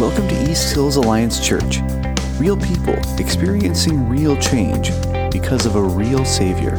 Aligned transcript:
Welcome 0.00 0.28
to 0.28 0.50
East 0.50 0.72
Hills 0.72 0.96
Alliance 0.96 1.46
Church. 1.46 1.80
Real 2.38 2.56
people 2.56 2.94
experiencing 3.18 4.08
real 4.08 4.34
change 4.38 4.88
because 5.30 5.66
of 5.66 5.76
a 5.76 5.82
real 5.82 6.24
Savior. 6.24 6.74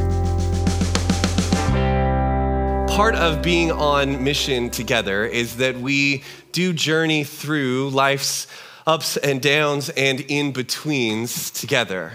Part 2.89 3.13
of 3.13 3.43
being 3.43 3.71
on 3.71 4.23
mission 4.23 4.71
together 4.71 5.23
is 5.23 5.57
that 5.57 5.77
we 5.77 6.23
do 6.51 6.73
journey 6.73 7.23
through 7.23 7.91
life's 7.91 8.47
ups 8.87 9.17
and 9.17 9.39
downs 9.39 9.89
and 9.89 10.21
in 10.21 10.51
betweens 10.51 11.51
together. 11.51 12.13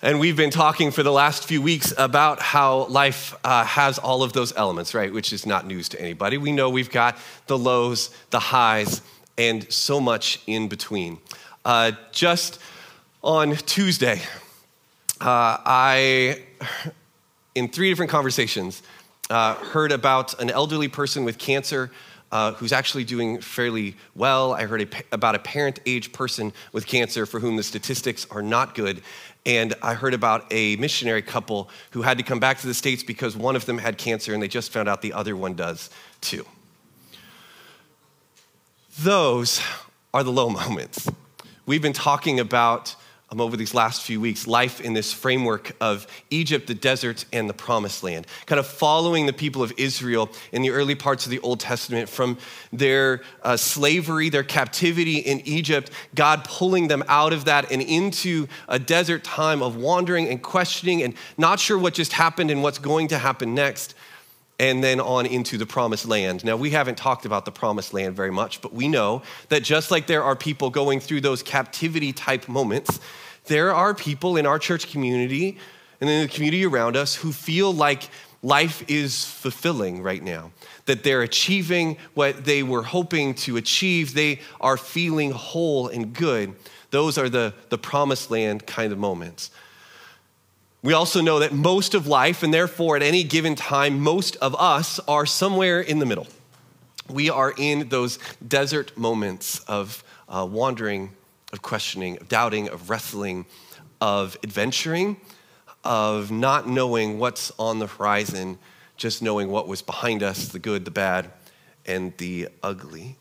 And 0.00 0.18
we've 0.18 0.36
been 0.36 0.50
talking 0.50 0.92
for 0.92 1.02
the 1.02 1.12
last 1.12 1.44
few 1.44 1.60
weeks 1.60 1.92
about 1.98 2.40
how 2.40 2.86
life 2.86 3.34
uh, 3.44 3.64
has 3.66 3.98
all 3.98 4.22
of 4.22 4.32
those 4.32 4.56
elements, 4.56 4.94
right? 4.94 5.12
Which 5.12 5.34
is 5.34 5.44
not 5.44 5.66
news 5.66 5.90
to 5.90 6.00
anybody. 6.00 6.38
We 6.38 6.52
know 6.52 6.70
we've 6.70 6.90
got 6.90 7.18
the 7.48 7.58
lows, 7.58 8.08
the 8.30 8.40
highs, 8.40 9.02
and 9.38 9.70
so 9.72 10.00
much 10.00 10.40
in 10.46 10.68
between. 10.68 11.18
Uh, 11.64 11.92
just 12.12 12.60
on 13.22 13.56
Tuesday, 13.56 14.20
uh, 15.20 15.58
I, 15.64 16.42
in 17.54 17.68
three 17.68 17.88
different 17.90 18.10
conversations, 18.10 18.82
uh, 19.30 19.54
heard 19.54 19.92
about 19.92 20.40
an 20.40 20.50
elderly 20.50 20.88
person 20.88 21.24
with 21.24 21.38
cancer 21.38 21.90
uh, 22.32 22.52
who's 22.52 22.72
actually 22.72 23.04
doing 23.04 23.40
fairly 23.40 23.96
well. 24.14 24.52
I 24.52 24.64
heard 24.64 24.82
a, 24.82 24.88
about 25.12 25.34
a 25.34 25.38
parent 25.38 25.80
age 25.86 26.12
person 26.12 26.52
with 26.72 26.86
cancer 26.86 27.24
for 27.26 27.40
whom 27.40 27.56
the 27.56 27.62
statistics 27.62 28.26
are 28.30 28.42
not 28.42 28.74
good. 28.74 29.02
And 29.44 29.74
I 29.80 29.94
heard 29.94 30.12
about 30.12 30.46
a 30.50 30.76
missionary 30.76 31.22
couple 31.22 31.70
who 31.92 32.02
had 32.02 32.18
to 32.18 32.24
come 32.24 32.40
back 32.40 32.58
to 32.58 32.66
the 32.66 32.74
States 32.74 33.02
because 33.02 33.36
one 33.36 33.54
of 33.54 33.64
them 33.64 33.78
had 33.78 33.96
cancer 33.96 34.34
and 34.34 34.42
they 34.42 34.48
just 34.48 34.72
found 34.72 34.88
out 34.88 35.02
the 35.02 35.12
other 35.12 35.36
one 35.36 35.54
does 35.54 35.88
too. 36.20 36.44
Those 38.98 39.60
are 40.14 40.24
the 40.24 40.32
low 40.32 40.48
moments. 40.50 41.08
We've 41.66 41.82
been 41.82 41.92
talking 41.92 42.40
about 42.40 42.94
um, 43.28 43.40
over 43.40 43.56
these 43.56 43.74
last 43.74 44.02
few 44.02 44.20
weeks 44.20 44.46
life 44.46 44.80
in 44.80 44.94
this 44.94 45.12
framework 45.12 45.72
of 45.80 46.06
Egypt, 46.30 46.68
the 46.68 46.74
desert, 46.74 47.24
and 47.32 47.50
the 47.50 47.54
promised 47.54 48.04
land, 48.04 48.26
kind 48.46 48.60
of 48.60 48.66
following 48.68 49.26
the 49.26 49.32
people 49.32 49.64
of 49.64 49.72
Israel 49.76 50.30
in 50.52 50.62
the 50.62 50.70
early 50.70 50.94
parts 50.94 51.26
of 51.26 51.30
the 51.30 51.40
Old 51.40 51.58
Testament 51.58 52.08
from 52.08 52.38
their 52.72 53.22
uh, 53.42 53.56
slavery, 53.56 54.28
their 54.28 54.44
captivity 54.44 55.18
in 55.18 55.40
Egypt, 55.40 55.90
God 56.14 56.44
pulling 56.44 56.86
them 56.86 57.02
out 57.08 57.32
of 57.32 57.46
that 57.46 57.72
and 57.72 57.82
into 57.82 58.46
a 58.68 58.78
desert 58.78 59.24
time 59.24 59.60
of 59.60 59.74
wandering 59.74 60.28
and 60.28 60.40
questioning 60.40 61.02
and 61.02 61.14
not 61.36 61.58
sure 61.58 61.76
what 61.76 61.94
just 61.94 62.12
happened 62.12 62.52
and 62.52 62.62
what's 62.62 62.78
going 62.78 63.08
to 63.08 63.18
happen 63.18 63.56
next 63.56 63.95
and 64.58 64.82
then 64.82 65.00
on 65.00 65.26
into 65.26 65.58
the 65.58 65.66
promised 65.66 66.06
land. 66.06 66.44
Now, 66.44 66.56
we 66.56 66.70
haven't 66.70 66.96
talked 66.96 67.26
about 67.26 67.44
the 67.44 67.52
promised 67.52 67.92
land 67.92 68.16
very 68.16 68.30
much, 68.30 68.62
but 68.62 68.72
we 68.72 68.88
know 68.88 69.22
that 69.48 69.62
just 69.62 69.90
like 69.90 70.06
there 70.06 70.22
are 70.22 70.34
people 70.36 70.70
going 70.70 71.00
through 71.00 71.20
those 71.20 71.42
captivity 71.42 72.12
type 72.12 72.48
moments, 72.48 73.00
there 73.46 73.74
are 73.74 73.94
people 73.94 74.36
in 74.36 74.46
our 74.46 74.58
church 74.58 74.90
community 74.90 75.58
and 76.00 76.08
in 76.08 76.22
the 76.22 76.28
community 76.28 76.64
around 76.64 76.96
us 76.96 77.14
who 77.14 77.32
feel 77.32 77.72
like 77.72 78.08
life 78.42 78.84
is 78.88 79.24
fulfilling 79.24 80.02
right 80.02 80.22
now, 80.22 80.52
that 80.86 81.02
they're 81.02 81.22
achieving 81.22 81.96
what 82.14 82.44
they 82.44 82.62
were 82.62 82.82
hoping 82.82 83.34
to 83.34 83.56
achieve, 83.56 84.14
they 84.14 84.40
are 84.60 84.76
feeling 84.76 85.32
whole 85.32 85.88
and 85.88 86.12
good. 86.12 86.54
Those 86.90 87.18
are 87.18 87.28
the, 87.28 87.52
the 87.68 87.78
promised 87.78 88.30
land 88.30 88.66
kind 88.66 88.92
of 88.92 88.98
moments. 88.98 89.50
We 90.86 90.92
also 90.92 91.20
know 91.20 91.40
that 91.40 91.52
most 91.52 91.94
of 91.94 92.06
life, 92.06 92.44
and 92.44 92.54
therefore 92.54 92.94
at 92.94 93.02
any 93.02 93.24
given 93.24 93.56
time, 93.56 93.98
most 93.98 94.36
of 94.36 94.54
us 94.54 95.00
are 95.08 95.26
somewhere 95.26 95.80
in 95.80 95.98
the 95.98 96.06
middle. 96.06 96.28
We 97.10 97.28
are 97.28 97.52
in 97.58 97.88
those 97.88 98.20
desert 98.46 98.96
moments 98.96 99.58
of 99.64 100.04
uh, 100.28 100.46
wandering, 100.48 101.10
of 101.52 101.60
questioning, 101.60 102.18
of 102.18 102.28
doubting, 102.28 102.68
of 102.68 102.88
wrestling, 102.88 103.46
of 104.00 104.38
adventuring, 104.44 105.16
of 105.82 106.30
not 106.30 106.68
knowing 106.68 107.18
what's 107.18 107.50
on 107.58 107.80
the 107.80 107.88
horizon, 107.88 108.56
just 108.96 109.22
knowing 109.22 109.48
what 109.48 109.66
was 109.66 109.82
behind 109.82 110.22
us 110.22 110.46
the 110.46 110.60
good, 110.60 110.84
the 110.84 110.92
bad, 110.92 111.32
and 111.84 112.16
the 112.18 112.46
ugly. 112.62 113.16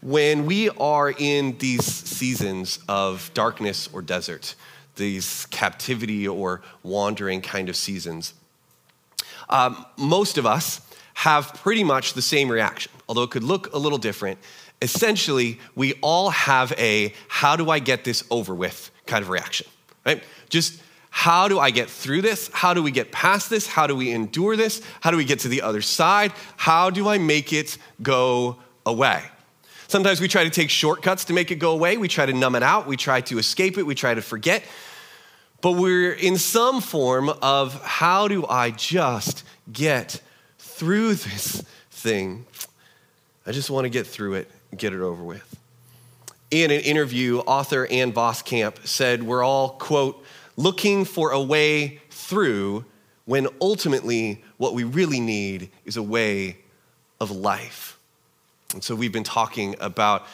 When 0.00 0.46
we 0.46 0.70
are 0.70 1.10
in 1.10 1.58
these 1.58 1.84
seasons 1.84 2.78
of 2.88 3.30
darkness 3.34 3.90
or 3.92 4.00
desert, 4.00 4.54
these 4.98 5.46
captivity 5.46 6.28
or 6.28 6.60
wandering 6.82 7.40
kind 7.40 7.68
of 7.68 7.76
seasons. 7.76 8.34
Um, 9.48 9.86
most 9.96 10.36
of 10.36 10.44
us 10.44 10.80
have 11.14 11.54
pretty 11.54 11.82
much 11.82 12.12
the 12.12 12.22
same 12.22 12.50
reaction, 12.50 12.92
although 13.08 13.22
it 13.22 13.30
could 13.30 13.42
look 13.42 13.72
a 13.72 13.78
little 13.78 13.98
different. 13.98 14.38
Essentially, 14.82 15.58
we 15.74 15.94
all 16.02 16.30
have 16.30 16.72
a 16.78 17.12
how 17.28 17.56
do 17.56 17.70
I 17.70 17.78
get 17.78 18.04
this 18.04 18.22
over 18.30 18.54
with 18.54 18.90
kind 19.06 19.22
of 19.22 19.30
reaction, 19.30 19.66
right? 20.04 20.22
Just 20.48 20.80
how 21.10 21.48
do 21.48 21.58
I 21.58 21.70
get 21.70 21.90
through 21.90 22.22
this? 22.22 22.50
How 22.52 22.74
do 22.74 22.82
we 22.82 22.90
get 22.90 23.10
past 23.10 23.50
this? 23.50 23.66
How 23.66 23.86
do 23.86 23.96
we 23.96 24.12
endure 24.12 24.56
this? 24.56 24.82
How 25.00 25.10
do 25.10 25.16
we 25.16 25.24
get 25.24 25.40
to 25.40 25.48
the 25.48 25.62
other 25.62 25.82
side? 25.82 26.32
How 26.56 26.90
do 26.90 27.08
I 27.08 27.18
make 27.18 27.52
it 27.52 27.78
go 28.02 28.58
away? 28.86 29.24
Sometimes 29.88 30.20
we 30.20 30.28
try 30.28 30.44
to 30.44 30.50
take 30.50 30.68
shortcuts 30.68 31.24
to 31.24 31.32
make 31.32 31.50
it 31.50 31.56
go 31.56 31.72
away. 31.72 31.96
We 31.96 32.08
try 32.08 32.26
to 32.26 32.32
numb 32.32 32.54
it 32.54 32.62
out. 32.62 32.86
We 32.86 32.96
try 32.96 33.22
to 33.22 33.38
escape 33.38 33.78
it. 33.78 33.84
We 33.84 33.94
try 33.94 34.12
to 34.12 34.20
forget 34.20 34.62
but 35.60 35.72
we're 35.72 36.12
in 36.12 36.36
some 36.36 36.80
form 36.80 37.30
of 37.42 37.82
how 37.82 38.28
do 38.28 38.46
I 38.46 38.70
just 38.70 39.44
get 39.72 40.20
through 40.58 41.14
this 41.14 41.62
thing? 41.90 42.46
I 43.46 43.52
just 43.52 43.70
want 43.70 43.84
to 43.84 43.88
get 43.88 44.06
through 44.06 44.34
it, 44.34 44.50
get 44.76 44.92
it 44.92 45.00
over 45.00 45.22
with. 45.22 45.56
In 46.50 46.70
an 46.70 46.80
interview, 46.80 47.38
author 47.40 47.86
Ann 47.86 48.12
Voskamp 48.12 48.86
said, 48.86 49.22
We're 49.22 49.42
all, 49.42 49.70
quote, 49.70 50.24
looking 50.56 51.04
for 51.04 51.32
a 51.32 51.40
way 51.40 52.00
through 52.10 52.84
when 53.24 53.48
ultimately 53.60 54.42
what 54.56 54.74
we 54.74 54.84
really 54.84 55.20
need 55.20 55.70
is 55.84 55.96
a 55.96 56.02
way 56.02 56.56
of 57.20 57.30
life. 57.30 57.98
And 58.72 58.82
so 58.82 58.94
we've 58.94 59.12
been 59.12 59.24
talking 59.24 59.74
about 59.80 60.26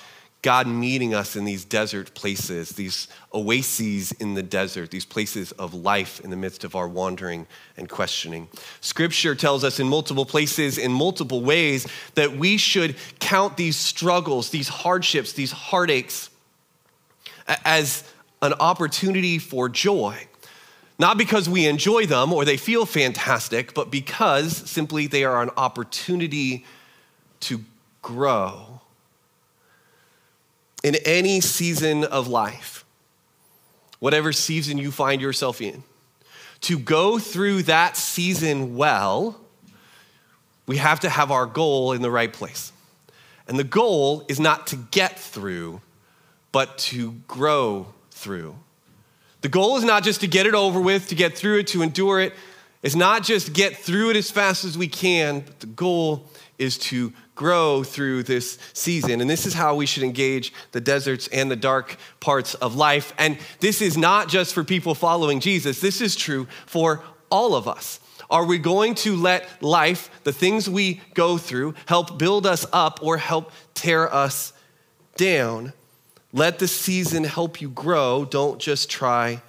God 0.45 0.67
meeting 0.67 1.15
us 1.15 1.37
in 1.37 1.47
these 1.47 1.65
desert 1.65 2.13
places, 2.13 2.69
these 2.73 3.09
oases 3.33 4.13
in 4.13 4.35
the 4.35 4.43
desert, 4.43 4.91
these 4.91 5.07
places 5.07 5.53
of 5.53 5.73
life 5.73 6.21
in 6.21 6.29
the 6.29 6.37
midst 6.37 6.65
of 6.65 6.77
our 6.77 6.87
wandering 6.87 7.47
and 7.79 7.89
questioning. 7.89 8.49
Scripture 8.83 9.35
tells 9.35 9.65
us 9.65 9.81
in 9.81 9.89
multiple 9.89 10.27
places, 10.27 10.77
in 10.77 10.93
multiple 10.93 11.41
ways, 11.41 11.87
that 12.15 12.37
we 12.37 12.59
should 12.59 12.95
count 13.21 13.57
these 13.57 13.79
struggles, 13.79 14.51
these 14.51 14.69
hardships, 14.69 15.33
these 15.33 15.51
heartaches 15.51 16.29
as 17.65 18.05
an 18.43 18.53
opportunity 18.61 19.39
for 19.39 19.71
joy. 19.71 20.29
Not 20.99 21.17
because 21.17 21.49
we 21.49 21.67
enjoy 21.67 22.05
them 22.05 22.35
or 22.35 22.45
they 22.45 22.59
feel 22.59 22.85
fantastic, 22.85 23.73
but 23.73 23.91
because 23.91 24.71
simply 24.71 25.07
they 25.07 25.25
are 25.25 25.43
an 25.43 25.51
opportunity 25.57 26.67
to 27.41 27.65
grow 28.03 28.74
in 30.85 30.97
any 31.07 31.41
season 31.41 32.05
of 32.05 32.29
life, 32.29 32.85
whatever 33.99 34.33
season 34.33 34.77
you 34.77 34.93
find 34.93 35.21
yourself 35.21 35.63
in, 35.63 35.83
to 36.61 36.79
go 36.79 37.19
through 37.19 37.63
that 37.63 37.97
season 37.97 38.77
well, 38.77 39.41
we 40.67 40.77
have 40.77 41.01
to 41.01 41.09
have 41.09 41.31
our 41.31 41.47
goal 41.47 41.93
in 41.93 42.03
the 42.03 42.11
right 42.11 42.33
place. 42.33 42.71
And 43.49 43.59
the 43.59 43.65
goal 43.65 44.25
is 44.29 44.39
not 44.39 44.69
to 44.69 44.77
get 44.77 45.19
through, 45.19 45.81
but 46.53 46.79
to 46.79 47.13
grow 47.27 47.87
through. 48.11 48.55
The 49.41 49.49
goal 49.49 49.77
is 49.77 49.85
not 49.85 50.05
just 50.05 50.21
to 50.21 50.27
get 50.27 50.47
it 50.47 50.55
over 50.55 50.81
with, 50.81 51.09
to 51.09 51.15
get 51.15 51.37
through 51.37 51.61
it, 51.61 51.67
to 51.69 51.83
endure 51.83 52.21
it. 52.21 52.35
It's 52.83 52.95
not 52.95 53.23
just 53.23 53.55
get 53.55 53.77
through 53.77 54.11
it 54.11 54.17
as 54.17 54.31
fast 54.31 54.65
as 54.65 54.77
we 54.77 54.89
can, 54.89 55.41
but 55.41 55.61
the 55.61 55.67
goal 55.67 56.29
is 56.59 56.79
to 56.79 57.13
grow 57.35 57.83
through 57.83 58.23
this 58.23 58.59
season. 58.73 59.21
And 59.21 59.29
this 59.29 59.47
is 59.47 59.55
how 59.55 59.75
we 59.75 59.87
should 59.87 60.03
engage 60.03 60.53
the 60.73 60.81
deserts 60.81 61.29
and 61.29 61.51
the 61.51 61.57
dark 61.57 61.97
parts 62.21 62.55
of 62.55 62.77
life. 62.77 63.13
And 63.19 63.39
this 63.61 63.83
is 63.83 63.97
not 63.97 64.29
just 64.29 64.55
for 64.55 64.65
people 64.65 64.95
following 64.95 65.41
Jesus, 65.41 65.81
this 65.81 66.01
is 66.01 66.15
true 66.17 66.47
for 66.67 67.03
all 67.31 67.55
of 67.55 67.67
us. 67.67 68.01
Are 68.31 68.47
we 68.47 68.59
going 68.59 68.95
to 68.97 69.17
let 69.17 69.63
life, 69.63 70.11
the 70.25 70.33
things 70.33 70.69
we 70.69 71.01
go 71.13 71.37
through, 71.37 71.75
help 71.87 72.19
build 72.19 72.47
us 72.47 72.65
up 72.73 73.01
or 73.03 73.19
help 73.19 73.53
tear 73.75 74.13
us 74.13 74.53
down? 75.17 75.73
Let 76.33 76.59
the 76.59 76.69
season 76.69 77.25
help 77.25 77.61
you 77.61 77.69
grow. 77.69 78.25
Don't 78.25 78.59
just 78.59 78.91
try 78.91 79.43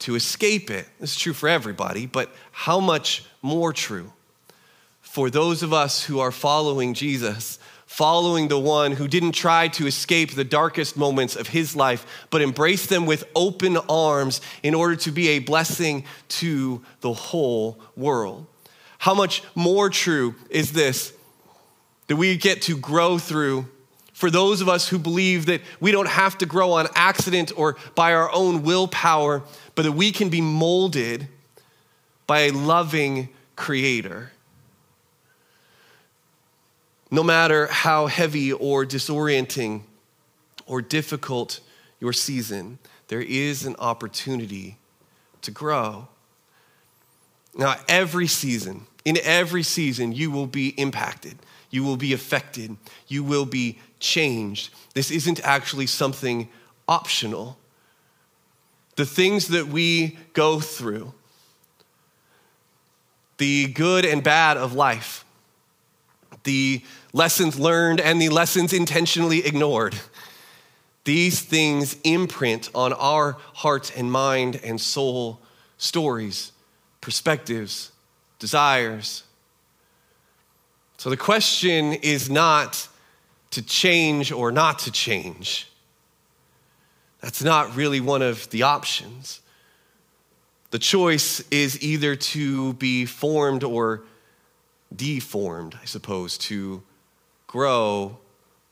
to 0.00 0.14
escape 0.14 0.70
it. 0.70 0.86
This 1.00 1.12
is 1.12 1.18
true 1.18 1.32
for 1.32 1.48
everybody, 1.48 2.06
but 2.06 2.32
how 2.50 2.80
much 2.80 3.24
more 3.40 3.72
true 3.72 4.12
for 5.12 5.28
those 5.28 5.62
of 5.62 5.74
us 5.74 6.02
who 6.04 6.20
are 6.20 6.32
following 6.32 6.94
Jesus, 6.94 7.58
following 7.84 8.48
the 8.48 8.58
one 8.58 8.92
who 8.92 9.06
didn't 9.06 9.32
try 9.32 9.68
to 9.68 9.86
escape 9.86 10.30
the 10.30 10.42
darkest 10.42 10.96
moments 10.96 11.36
of 11.36 11.48
his 11.48 11.76
life, 11.76 12.06
but 12.30 12.40
embraced 12.40 12.88
them 12.88 13.04
with 13.04 13.22
open 13.36 13.76
arms 13.90 14.40
in 14.62 14.74
order 14.74 14.96
to 14.96 15.12
be 15.12 15.28
a 15.28 15.38
blessing 15.38 16.04
to 16.28 16.80
the 17.02 17.12
whole 17.12 17.78
world. 17.94 18.46
How 18.96 19.12
much 19.12 19.42
more 19.54 19.90
true 19.90 20.34
is 20.48 20.72
this 20.72 21.12
that 22.06 22.16
we 22.16 22.38
get 22.38 22.62
to 22.62 22.78
grow 22.78 23.18
through 23.18 23.68
for 24.14 24.30
those 24.30 24.62
of 24.62 24.68
us 24.70 24.88
who 24.88 24.98
believe 24.98 25.44
that 25.44 25.60
we 25.78 25.92
don't 25.92 26.08
have 26.08 26.38
to 26.38 26.46
grow 26.46 26.72
on 26.72 26.88
accident 26.94 27.52
or 27.54 27.76
by 27.94 28.14
our 28.14 28.32
own 28.32 28.62
willpower, 28.62 29.42
but 29.74 29.82
that 29.82 29.92
we 29.92 30.10
can 30.10 30.30
be 30.30 30.40
molded 30.40 31.28
by 32.26 32.40
a 32.40 32.50
loving 32.50 33.28
creator. 33.56 34.32
No 37.12 37.22
matter 37.22 37.66
how 37.66 38.06
heavy 38.06 38.54
or 38.54 38.86
disorienting 38.86 39.82
or 40.64 40.80
difficult 40.80 41.60
your 42.00 42.14
season, 42.14 42.78
there 43.08 43.20
is 43.20 43.66
an 43.66 43.76
opportunity 43.78 44.78
to 45.42 45.50
grow. 45.50 46.08
Now, 47.54 47.76
every 47.86 48.26
season, 48.26 48.86
in 49.04 49.18
every 49.22 49.62
season, 49.62 50.12
you 50.12 50.30
will 50.30 50.46
be 50.46 50.68
impacted, 50.80 51.36
you 51.70 51.84
will 51.84 51.98
be 51.98 52.14
affected, 52.14 52.78
you 53.08 53.22
will 53.22 53.44
be 53.44 53.78
changed. 54.00 54.70
This 54.94 55.10
isn't 55.10 55.38
actually 55.44 55.88
something 55.88 56.48
optional. 56.88 57.58
The 58.96 59.04
things 59.04 59.48
that 59.48 59.66
we 59.66 60.16
go 60.32 60.60
through, 60.60 61.12
the 63.36 63.66
good 63.66 64.06
and 64.06 64.24
bad 64.24 64.56
of 64.56 64.72
life, 64.72 65.26
the 66.44 66.82
lessons 67.12 67.58
learned 67.58 68.00
and 68.00 68.20
the 68.20 68.28
lessons 68.28 68.72
intentionally 68.72 69.44
ignored, 69.44 69.94
these 71.04 71.40
things 71.40 71.96
imprint 72.04 72.70
on 72.74 72.92
our 72.92 73.36
heart 73.54 73.92
and 73.96 74.10
mind 74.10 74.60
and 74.62 74.80
soul 74.80 75.40
stories, 75.76 76.52
perspectives, 77.00 77.90
desires. 78.38 79.24
So 80.96 81.10
the 81.10 81.16
question 81.16 81.94
is 81.94 82.30
not 82.30 82.88
to 83.50 83.62
change 83.62 84.30
or 84.32 84.52
not 84.52 84.78
to 84.80 84.92
change. 84.92 85.68
That's 87.20 87.42
not 87.42 87.76
really 87.76 88.00
one 88.00 88.22
of 88.22 88.48
the 88.50 88.62
options. 88.62 89.40
The 90.70 90.78
choice 90.78 91.40
is 91.50 91.82
either 91.82 92.16
to 92.16 92.72
be 92.74 93.04
formed 93.04 93.62
or 93.62 94.02
deformed, 94.96 95.78
I 95.80 95.84
suppose, 95.84 96.38
to 96.38 96.82
grow 97.46 98.18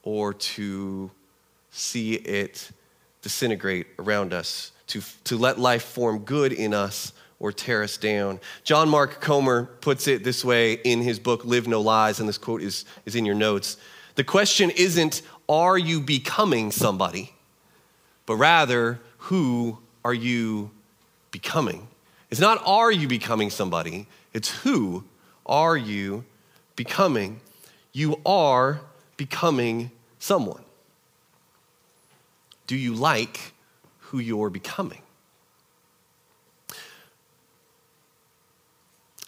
or 0.03 0.35
to 0.35 1.11
see 1.71 2.15
it 2.15 2.71
disintegrate 3.23 3.87
around 3.99 4.33
us, 4.33 4.73
to, 4.89 5.03
to 5.25 5.37
let 5.37 5.59
life 5.59 5.83
form 5.83 6.21
good 6.21 6.53
in 6.53 6.73
us 6.75 7.13
or 7.39 7.53
tear 7.53 7.83
us 7.83 7.97
down. 7.97 8.41
John 8.65 8.89
Mark 8.89 9.21
Comer 9.21 9.65
puts 9.81 10.07
it 10.09 10.25
this 10.25 10.45
way 10.45 10.75
in 10.75 11.01
his 11.01 11.19
book, 11.19 11.45
Live 11.45 11.67
No 11.67 11.81
Lies, 11.81 12.21
and 12.21 12.29
this 12.29 12.39
quote 12.39 12.63
is, 12.63 12.85
is 13.07 13.15
in 13.15 13.25
your 13.25 13.35
notes. 13.35 13.77
The 14.15 14.25
question 14.25 14.71
isn't, 14.71 15.23
are 15.49 15.79
you 15.79 16.01
becoming 16.01 16.71
somebody, 16.71 17.33
but 18.27 18.37
rather, 18.37 19.01
who 19.19 19.79
are 20.05 20.15
you 20.15 20.71
becoming? 21.31 21.89
It's 22.31 22.41
not, 22.41 22.63
are 22.65 22.93
you 22.93 23.09
becoming 23.09 23.51
somebody, 23.51 24.07
it's 24.33 24.51
who 24.63 25.05
are 25.51 25.77
you 25.77 26.25
becoming? 26.77 27.41
You 27.93 28.21
are 28.25 28.81
becoming 29.17 29.91
someone. 30.19 30.63
Do 32.67 32.77
you 32.77 32.95
like 32.95 33.53
who 33.99 34.21
you're 34.21 34.49
becoming? 34.49 35.03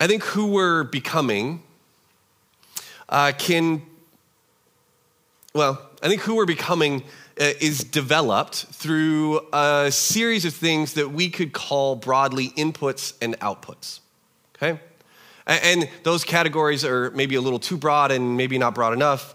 I 0.01 0.07
think 0.07 0.23
who 0.23 0.47
we're 0.47 0.85
becoming 0.85 1.63
uh, 3.09 3.33
can, 3.37 3.83
well, 5.55 5.91
I 6.03 6.09
think 6.09 6.23
who 6.23 6.37
we're 6.37 6.47
becoming 6.47 7.03
uh, 7.41 7.53
is 7.61 7.85
developed 7.85 8.55
through 8.55 9.41
a 9.53 9.91
series 9.93 10.45
of 10.45 10.55
things 10.55 10.95
that 10.95 11.11
we 11.11 11.31
could 11.31 11.53
call 11.53 11.97
broadly 11.97 12.49
inputs 12.51 13.15
and 13.21 13.39
outputs. 13.41 14.01
Okay? 14.57 14.81
And 15.47 15.89
those 16.03 16.25
categories 16.25 16.85
are 16.85 17.11
maybe 17.13 17.35
a 17.35 17.41
little 17.41 17.59
too 17.59 17.77
broad 17.77 18.13
and 18.13 18.37
maybe 18.37 18.59
not 18.59 18.75
broad 18.75 18.93
enough. 18.93 19.35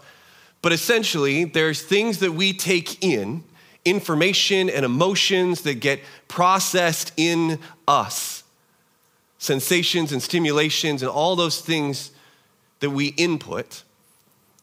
But 0.62 0.72
essentially, 0.72 1.44
there's 1.44 1.82
things 1.82 2.18
that 2.18 2.32
we 2.32 2.52
take 2.52 3.04
in 3.04 3.44
information 3.84 4.68
and 4.68 4.84
emotions 4.84 5.62
that 5.62 5.80
get 5.80 6.00
processed 6.26 7.12
in 7.16 7.58
us 7.86 8.38
sensations 9.38 10.12
and 10.12 10.22
stimulations 10.22 11.00
and 11.02 11.10
all 11.10 11.36
those 11.36 11.60
things 11.60 12.10
that 12.80 12.90
we 12.90 13.08
input. 13.08 13.82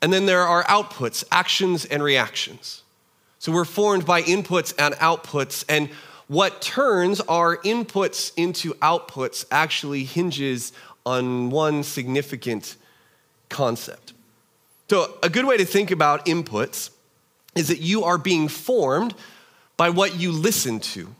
And 0.01 0.13
then 0.13 0.25
there 0.25 0.41
are 0.44 0.63
outputs, 0.65 1.24
actions 1.31 1.86
and 1.86 2.03
reactions. 2.03 2.83
So 3.39 3.51
we're 3.51 3.65
formed 3.65 4.06
by 4.06 4.21
inputs 4.21 4.74
and 4.77 4.94
outputs. 4.95 5.65
And 5.69 5.89
what 6.27 6.62
turns 6.62 7.21
our 7.21 7.57
inputs 7.57 8.31
into 8.36 8.74
outputs 8.75 9.45
actually 9.50 10.03
hinges 10.03 10.74
on 11.05 11.49
one 11.49 11.83
significant 11.83 12.75
concept. 13.49 14.13
So, 14.89 15.17
a 15.23 15.29
good 15.29 15.45
way 15.45 15.57
to 15.57 15.65
think 15.65 15.91
about 15.91 16.25
inputs 16.25 16.91
is 17.55 17.69
that 17.69 17.79
you 17.79 18.03
are 18.03 18.17
being 18.17 18.47
formed 18.47 19.15
by 19.77 19.89
what 19.89 20.19
you 20.19 20.31
listen 20.31 20.79
to. 20.79 21.13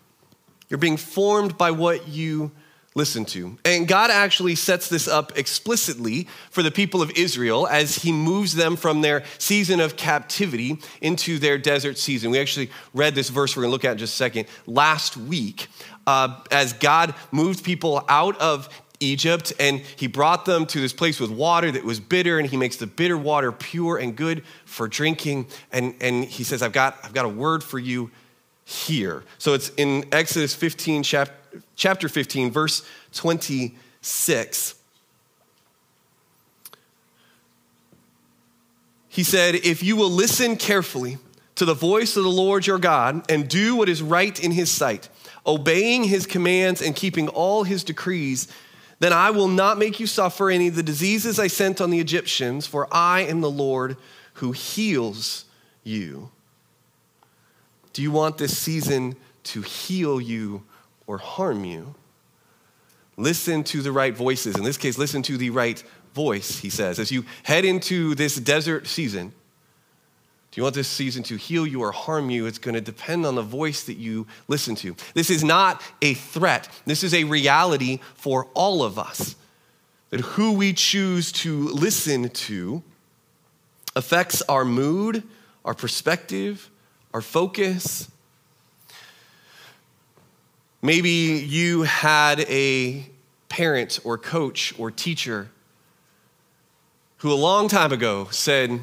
You're 0.70 0.78
being 0.78 0.98
formed 0.98 1.58
by 1.58 1.72
what 1.72 2.08
you 2.08 2.52
listen 2.96 3.26
to. 3.26 3.58
And 3.66 3.88
God 3.88 4.10
actually 4.10 4.56
sets 4.56 4.88
this 4.88 5.08
up 5.08 5.38
explicitly 5.38 6.28
for 6.50 6.64
the 6.64 6.72
people 6.72 7.02
of 7.02 7.12
Israel 7.12 7.68
as 7.68 7.98
he 7.98 8.14
moves 8.14 8.56
them 8.56 8.78
from 8.78 9.02
their 9.02 9.24
season 9.38 9.82
of 9.82 9.98
captivity 9.98 10.80
into 11.02 11.38
their 11.38 11.58
desert 11.58 11.98
season. 11.98 12.32
We 12.32 12.40
actually 12.40 12.70
read 12.94 13.14
this 13.14 13.30
verse 13.30 13.56
we're 13.56 13.64
going 13.64 13.72
to 13.72 13.74
look 13.74 13.86
at 13.86 13.94
in 13.94 13.98
just 13.98 14.14
a 14.14 14.18
second 14.18 14.48
last 14.66 15.18
week 15.18 15.68
uh, 16.08 16.42
as 16.52 16.72
God 16.72 17.14
moved 17.32 17.66
people 17.66 18.06
out 18.08 18.40
of 18.40 18.70
Egypt 19.06 19.54
and 19.60 19.80
he 19.80 20.08
brought 20.08 20.46
them 20.46 20.66
to 20.68 20.80
this 20.80 20.94
place 20.94 21.20
with 21.20 21.32
water 21.32 21.72
that 21.72 21.84
was 21.84 22.00
bitter 22.00 22.40
and 22.40 22.50
he 22.50 22.58
makes 22.58 22.78
the 22.78 22.88
bitter 22.88 23.18
water 23.18 23.52
pure 23.52 23.98
and 23.98 24.16
good 24.16 24.44
for 24.66 24.88
drinking 24.88 25.48
and, 25.72 25.96
and 26.02 26.26
he 26.26 26.44
says 26.44 26.62
I've 26.62 26.74
got, 26.74 26.98
I've 27.04 27.14
got 27.14 27.26
a 27.26 27.30
word 27.30 27.64
for 27.64 27.80
you 27.80 28.12
here. 28.66 29.24
So 29.38 29.54
it's 29.54 29.70
in 29.78 30.06
Exodus 30.12 30.56
15, 30.56 31.04
chapter 31.76 32.10
15, 32.10 32.52
verse 32.52 32.86
26. 33.14 34.76
He 39.08 39.24
said, 39.24 39.56
If 39.56 39.82
you 39.82 39.96
will 39.96 40.10
listen 40.10 40.58
carefully 40.58 41.20
to 41.56 41.64
the 41.64 41.74
voice 41.74 42.18
of 42.18 42.24
the 42.24 42.30
Lord 42.30 42.68
your 42.68 42.80
God 42.80 43.24
and 43.32 43.48
do 43.48 43.76
what 43.78 43.88
is 43.88 44.02
right 44.02 44.38
in 44.44 44.52
his 44.52 44.70
sight, 44.70 45.08
obeying 45.48 46.04
his 46.04 46.26
commands 46.26 46.82
and 46.82 46.96
keeping 46.96 47.30
all 47.30 47.64
his 47.64 47.84
decrees, 47.84 48.50
then 49.00 49.14
I 49.14 49.32
will 49.32 49.48
not 49.48 49.78
make 49.78 50.00
you 50.00 50.08
suffer 50.08 50.50
any 50.50 50.68
of 50.68 50.76
the 50.76 50.84
diseases 50.84 51.40
I 51.40 51.48
sent 51.48 51.82
on 51.82 51.90
the 51.90 52.00
Egyptians, 52.00 52.66
for 52.66 52.88
I 52.94 53.22
am 53.22 53.42
the 53.42 53.52
Lord 53.52 53.98
who 54.36 54.52
heals 54.52 55.46
you. 55.84 56.30
Do 57.94 58.02
you 58.02 58.12
want 58.12 58.38
this 58.38 58.58
season 58.58 59.16
to 59.46 59.62
heal 59.62 60.20
you 60.20 60.64
or 61.08 61.18
harm 61.18 61.66
you? 61.66 61.96
Listen 63.18 63.64
to 63.66 63.82
the 63.82 63.92
right 63.92 64.16
voices. 64.16 64.58
In 64.58 64.64
this 64.64 64.78
case, 64.78 64.98
listen 64.98 65.22
to 65.24 65.38
the 65.38 65.50
right 65.50 65.82
voice, 66.14 66.60
he 66.60 66.70
says. 66.70 67.00
As 67.00 67.12
you 67.12 67.26
head 67.44 67.64
into 67.64 68.16
this 68.16 68.36
desert 68.36 68.88
season, 68.88 69.34
you 70.58 70.64
want 70.64 70.76
this 70.76 70.88
season 70.88 71.22
to 71.24 71.36
heal 71.36 71.68
you 71.68 71.82
or 71.82 71.92
harm 71.92 72.30
you? 72.30 72.46
It's 72.46 72.58
going 72.58 72.76
to 72.76 72.82
depend 72.82 73.26
on 73.26 73.36
the 73.36 73.42
voice 73.42 73.84
that 73.84 73.98
you 73.98 74.26
listen 74.48 74.76
to. 74.76 74.96
This 75.14 75.30
is 75.30 75.44
not 75.44 75.82
a 76.02 76.14
threat, 76.14 76.70
this 76.86 77.04
is 77.04 77.14
a 77.14 77.26
reality 77.26 78.00
for 78.16 78.48
all 78.54 78.84
of 78.84 78.98
us. 78.98 79.36
That 80.12 80.22
who 80.22 80.54
we 80.54 80.72
choose 80.72 81.32
to 81.34 81.68
listen 81.70 82.30
to 82.30 82.84
affects 83.96 84.42
our 84.44 84.64
mood, 84.64 85.24
our 85.66 85.74
perspective, 85.74 86.70
our 87.14 87.22
focus. 87.22 88.10
Maybe 90.82 91.10
you 91.10 91.84
had 91.84 92.42
a 92.42 93.10
parent 93.50 94.00
or 94.04 94.18
coach 94.18 94.74
or 94.78 94.92
teacher 94.92 95.50
who 97.18 97.32
a 97.32 97.34
long 97.34 97.68
time 97.68 97.92
ago 97.92 98.28
said, 98.32 98.82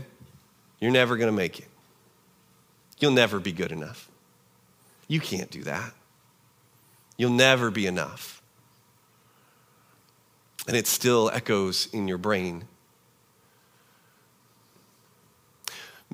You're 0.82 0.90
never 0.90 1.16
going 1.16 1.28
to 1.28 1.32
make 1.32 1.58
it. 1.58 1.68
You'll 2.98 3.12
never 3.12 3.40
be 3.40 3.52
good 3.52 3.72
enough. 3.72 4.10
You 5.08 5.20
can't 5.20 5.50
do 5.50 5.62
that. 5.62 5.94
You'll 7.16 7.30
never 7.30 7.70
be 7.70 7.86
enough. 7.86 8.42
And 10.68 10.76
it 10.76 10.86
still 10.86 11.30
echoes 11.32 11.88
in 11.92 12.06
your 12.06 12.18
brain 12.18 12.64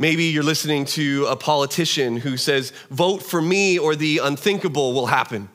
Maybe 0.00 0.26
you're 0.26 0.44
listening 0.44 0.84
to 0.84 1.26
a 1.26 1.34
politician 1.34 2.18
who 2.18 2.36
says, 2.36 2.72
vote 2.88 3.20
for 3.20 3.42
me 3.42 3.80
or 3.80 3.96
the 3.96 4.18
unthinkable 4.18 4.92
will 4.92 5.06
happen. 5.06 5.48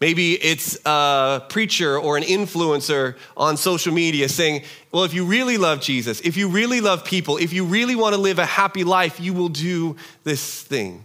Maybe 0.00 0.34
it's 0.34 0.78
a 0.84 1.44
preacher 1.48 1.98
or 1.98 2.16
an 2.16 2.22
influencer 2.22 3.16
on 3.36 3.56
social 3.56 3.92
media 3.92 4.28
saying, 4.28 4.62
Well, 4.92 5.04
if 5.04 5.12
you 5.12 5.24
really 5.24 5.56
love 5.56 5.80
Jesus, 5.80 6.20
if 6.20 6.36
you 6.36 6.48
really 6.48 6.80
love 6.80 7.04
people, 7.04 7.36
if 7.36 7.52
you 7.52 7.64
really 7.64 7.96
want 7.96 8.14
to 8.14 8.20
live 8.20 8.38
a 8.38 8.46
happy 8.46 8.84
life, 8.84 9.18
you 9.18 9.32
will 9.34 9.48
do 9.48 9.96
this 10.22 10.62
thing. 10.62 11.04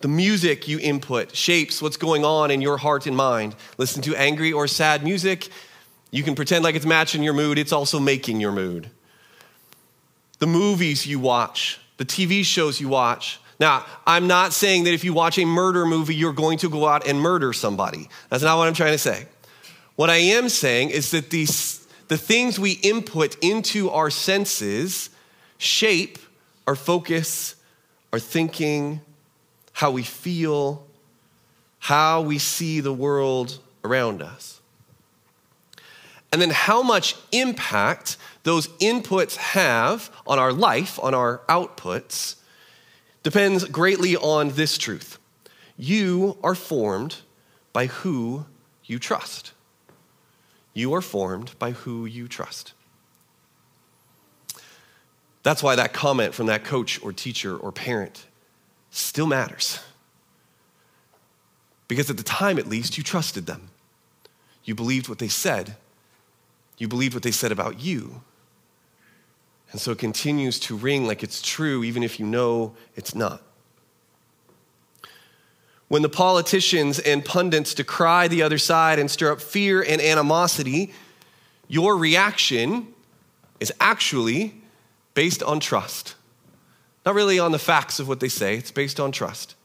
The 0.00 0.08
music 0.08 0.66
you 0.66 0.78
input 0.80 1.34
shapes 1.34 1.80
what's 1.80 1.96
going 1.96 2.24
on 2.24 2.50
in 2.50 2.60
your 2.60 2.76
heart 2.76 3.06
and 3.06 3.16
mind. 3.16 3.54
Listen 3.78 4.02
to 4.02 4.16
angry 4.16 4.52
or 4.52 4.66
sad 4.66 5.04
music. 5.04 5.48
You 6.10 6.22
can 6.22 6.34
pretend 6.34 6.64
like 6.64 6.74
it's 6.74 6.84
matching 6.84 7.22
your 7.22 7.32
mood, 7.32 7.58
it's 7.58 7.72
also 7.72 8.00
making 8.00 8.40
your 8.40 8.52
mood. 8.52 8.90
The 10.40 10.46
movies 10.46 11.06
you 11.06 11.20
watch, 11.20 11.78
the 11.96 12.04
TV 12.04 12.44
shows 12.44 12.80
you 12.80 12.88
watch, 12.88 13.40
now, 13.60 13.84
I'm 14.06 14.26
not 14.26 14.52
saying 14.52 14.84
that 14.84 14.94
if 14.94 15.04
you 15.04 15.12
watch 15.12 15.38
a 15.38 15.44
murder 15.44 15.86
movie, 15.86 16.14
you're 16.14 16.32
going 16.32 16.58
to 16.58 16.68
go 16.68 16.86
out 16.86 17.06
and 17.06 17.20
murder 17.20 17.52
somebody. 17.52 18.08
That's 18.28 18.42
not 18.42 18.58
what 18.58 18.66
I'm 18.66 18.74
trying 18.74 18.92
to 18.92 18.98
say. 18.98 19.26
What 19.96 20.10
I 20.10 20.16
am 20.16 20.48
saying 20.48 20.90
is 20.90 21.12
that 21.12 21.30
these, 21.30 21.86
the 22.08 22.16
things 22.16 22.58
we 22.58 22.72
input 22.72 23.36
into 23.42 23.90
our 23.90 24.10
senses 24.10 25.10
shape 25.58 26.18
our 26.66 26.74
focus, 26.74 27.56
our 28.12 28.18
thinking, 28.18 29.00
how 29.72 29.90
we 29.90 30.02
feel, 30.02 30.86
how 31.78 32.22
we 32.22 32.38
see 32.38 32.80
the 32.80 32.92
world 32.92 33.58
around 33.84 34.22
us. 34.22 34.60
And 36.32 36.40
then 36.40 36.50
how 36.50 36.82
much 36.82 37.16
impact 37.32 38.16
those 38.42 38.68
inputs 38.78 39.36
have 39.36 40.10
on 40.26 40.38
our 40.38 40.52
life, 40.52 40.98
on 41.02 41.14
our 41.14 41.42
outputs 41.48 42.36
depends 43.24 43.64
greatly 43.64 44.16
on 44.16 44.50
this 44.50 44.78
truth 44.78 45.18
you 45.76 46.38
are 46.44 46.54
formed 46.54 47.16
by 47.72 47.86
who 47.86 48.46
you 48.84 48.98
trust. 48.98 49.52
You 50.72 50.94
are 50.94 51.00
formed 51.00 51.58
by 51.58 51.72
who 51.72 52.06
you 52.06 52.28
trust. 52.28 52.72
That's 55.42 55.62
why 55.62 55.74
that 55.76 55.92
comment 55.92 56.34
from 56.34 56.46
that 56.46 56.64
coach 56.64 57.02
or 57.02 57.12
teacher 57.12 57.56
or 57.56 57.72
parent 57.72 58.26
still 58.90 59.26
matters. 59.26 59.80
Because 61.88 62.08
at 62.08 62.16
the 62.16 62.22
time, 62.22 62.58
at 62.58 62.66
least, 62.66 62.96
you 62.96 63.04
trusted 63.04 63.46
them. 63.46 63.68
You 64.64 64.74
believed 64.74 65.08
what 65.08 65.18
they 65.18 65.28
said. 65.28 65.76
You 66.78 66.88
believed 66.88 67.14
what 67.14 67.22
they 67.22 67.30
said 67.30 67.52
about 67.52 67.80
you. 67.80 68.22
And 69.74 69.80
so 69.80 69.90
it 69.90 69.98
continues 69.98 70.60
to 70.60 70.76
ring 70.76 71.04
like 71.04 71.24
it's 71.24 71.42
true, 71.42 71.82
even 71.82 72.04
if 72.04 72.20
you 72.20 72.26
know 72.26 72.76
it's 72.94 73.12
not. 73.12 73.42
When 75.88 76.00
the 76.00 76.08
politicians 76.08 77.00
and 77.00 77.24
pundits 77.24 77.74
decry 77.74 78.28
the 78.28 78.40
other 78.40 78.56
side 78.56 79.00
and 79.00 79.10
stir 79.10 79.32
up 79.32 79.40
fear 79.40 79.82
and 79.82 80.00
animosity, 80.00 80.94
your 81.66 81.96
reaction 81.96 82.86
is 83.58 83.72
actually 83.80 84.54
based 85.12 85.42
on 85.42 85.58
trust. 85.58 86.14
Not 87.04 87.16
really 87.16 87.40
on 87.40 87.50
the 87.50 87.58
facts 87.58 87.98
of 87.98 88.06
what 88.06 88.20
they 88.20 88.28
say, 88.28 88.56
it's 88.56 88.70
based 88.70 89.00
on 89.00 89.10
trust. 89.10 89.56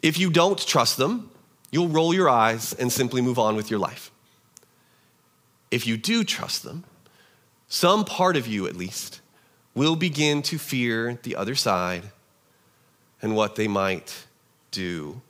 If 0.00 0.16
you 0.16 0.30
don't 0.30 0.64
trust 0.64 0.96
them, 0.96 1.32
you'll 1.72 1.88
roll 1.88 2.14
your 2.14 2.30
eyes 2.30 2.72
and 2.74 2.92
simply 2.92 3.20
move 3.20 3.36
on 3.36 3.56
with 3.56 3.68
your 3.68 3.80
life. 3.80 4.12
If 5.72 5.88
you 5.88 5.96
do 5.96 6.22
trust 6.22 6.62
them, 6.62 6.84
some 7.68 8.04
part 8.04 8.36
of 8.36 8.46
you 8.46 8.66
at 8.66 8.76
least, 8.76 9.20
will 9.74 9.96
begin 9.96 10.42
to 10.42 10.58
fear 10.58 11.18
the 11.22 11.36
other 11.36 11.54
side 11.54 12.02
and 13.22 13.36
what 13.36 13.54
they 13.54 13.68
might 13.68 14.26
do. 14.70 15.20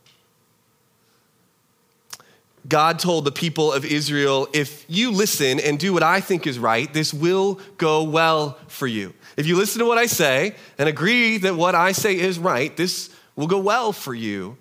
God 2.67 2.99
told 2.99 3.25
the 3.25 3.33
people 3.33 3.73
of 3.73 3.85
Israel, 3.85 4.49
if 4.53 4.85
you 4.89 5.11
listen 5.11 5.59
and 5.59 5.79
do 5.79 5.93
what 5.93 6.03
I 6.03 6.21
think 6.21 6.47
is 6.47 6.59
right, 6.59 6.93
this 6.93 7.15
will 7.15 7.61
go 7.79 8.03
well 8.03 8.59
for 8.69 8.87
you. 8.87 9.15
If 9.37 9.47
you 9.47 9.57
listen 9.57 9.79
to 9.79 9.87
what 9.87 9.99
I 9.99 10.07
say 10.07 10.55
and 10.77 10.89
agree 10.89 11.39
that 11.39 11.55
what 11.55 11.75
I 11.75 11.93
say 11.93 12.19
is 12.19 12.39
right, 12.39 12.77
this 12.77 13.11
will 13.37 13.47
go 13.47 13.59
well 13.59 13.93
for 13.93 14.15
you. 14.15 14.59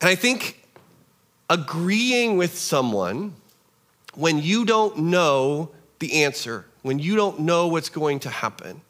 And 0.00 0.08
I 0.08 0.14
think 0.14 0.66
agreeing 1.48 2.36
with 2.36 2.56
someone 2.58 3.34
when 4.20 4.38
you 4.38 4.66
don't 4.66 4.98
know 4.98 5.70
the 5.98 6.24
answer, 6.24 6.66
when 6.82 6.98
you 6.98 7.16
don't 7.16 7.40
know 7.40 7.68
what's 7.68 7.88
going 7.88 8.20
to 8.20 8.28
happen. 8.28 8.82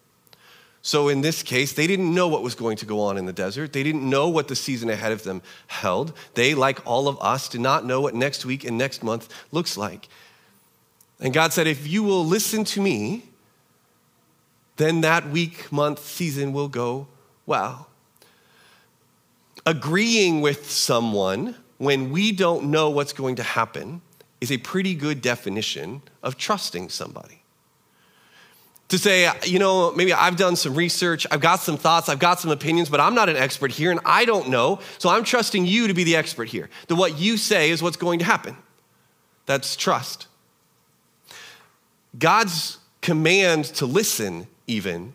So, 0.83 1.09
in 1.09 1.21
this 1.21 1.43
case, 1.43 1.75
they 1.75 1.87
didn't 1.87 2.13
know 2.13 2.27
what 2.27 2.43
was 2.43 2.55
going 2.55 2.79
to 2.79 2.87
go 2.87 3.01
on 3.01 3.19
in 3.19 3.27
the 3.27 3.33
desert. 3.33 3.73
They 3.73 3.83
didn't 3.83 4.09
know 4.09 4.29
what 4.29 4.49
the 4.49 4.57
season 4.57 4.89
ahead 4.89 5.13
of 5.13 5.23
them 5.23 5.43
held. 5.67 6.15
They, 6.35 6.55
like 6.55 6.85
all 6.87 7.07
of 7.07 7.21
us, 7.21 7.49
did 7.49 7.61
not 7.61 7.85
know 7.85 8.01
what 8.01 8.15
next 8.15 8.45
week 8.45 8.65
and 8.65 8.77
next 8.79 9.03
month 9.03 9.29
looks 9.53 9.77
like. 9.77 10.09
And 11.21 11.35
God 11.35 11.53
said, 11.53 11.67
If 11.67 11.87
you 11.87 12.03
will 12.03 12.25
listen 12.25 12.65
to 12.65 12.81
me, 12.81 13.25
then 14.79 15.03
that 15.03 15.29
week, 15.29 15.71
month, 15.71 16.05
season 16.05 16.53
will 16.53 16.69
go 16.69 17.07
well. 17.45 17.89
Agreeing 19.67 20.41
with 20.41 20.71
someone 20.71 21.55
when 21.77 22.11
we 22.11 22.33
don't 22.33 22.71
know 22.71 22.89
what's 22.89 23.13
going 23.13 23.37
to 23.37 23.43
happen 23.43 24.01
is 24.41 24.51
a 24.51 24.59
pretty 24.59 24.95
good 24.95 25.21
definition 25.21 26.03
of 26.23 26.37
trusting 26.37 26.89
somebody. 26.89 27.43
To 28.89 28.99
say, 28.99 29.31
you 29.45 29.61
know, 29.61 29.93
maybe 29.93 30.13
I've 30.13 30.37
done 30.37 30.57
some 30.57 30.75
research, 30.75 31.27
I've 31.31 31.41
got 31.41 31.61
some 31.61 31.77
thoughts, 31.77 32.09
I've 32.09 32.19
got 32.19 32.41
some 32.41 32.51
opinions, 32.51 32.89
but 32.89 32.99
I'm 32.99 33.15
not 33.15 33.29
an 33.29 33.37
expert 33.37 33.71
here 33.71 33.93
and 33.93 34.01
I 34.05 34.25
don't 34.25 34.49
know, 34.49 34.81
so 34.99 35.09
I'm 35.09 35.23
trusting 35.23 35.65
you 35.65 35.87
to 35.87 35.95
be 35.95 36.03
the 36.03 36.17
expert 36.17 36.49
here. 36.49 36.69
That 36.89 36.97
what 36.97 37.19
you 37.19 37.37
say 37.37 37.71
is 37.71 37.83
what's 37.83 37.97
going 37.97 38.19
to 38.19 38.25
happen. 38.25 38.57
That's 39.47 39.77
trust. 39.77 40.27
God's 42.19 42.79
command 43.01 43.67
to 43.67 43.87
listen, 43.87 44.49
even, 44.67 45.13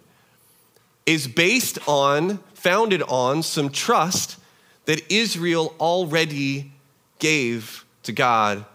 is 1.05 1.27
based 1.27 1.77
on, 1.87 2.37
founded 2.53 3.01
on 3.03 3.43
some 3.43 3.69
trust 3.69 4.37
that 4.85 5.01
Israel 5.11 5.75
already 5.79 6.71
gave 7.19 7.83
to 8.03 8.13
God 8.13 8.65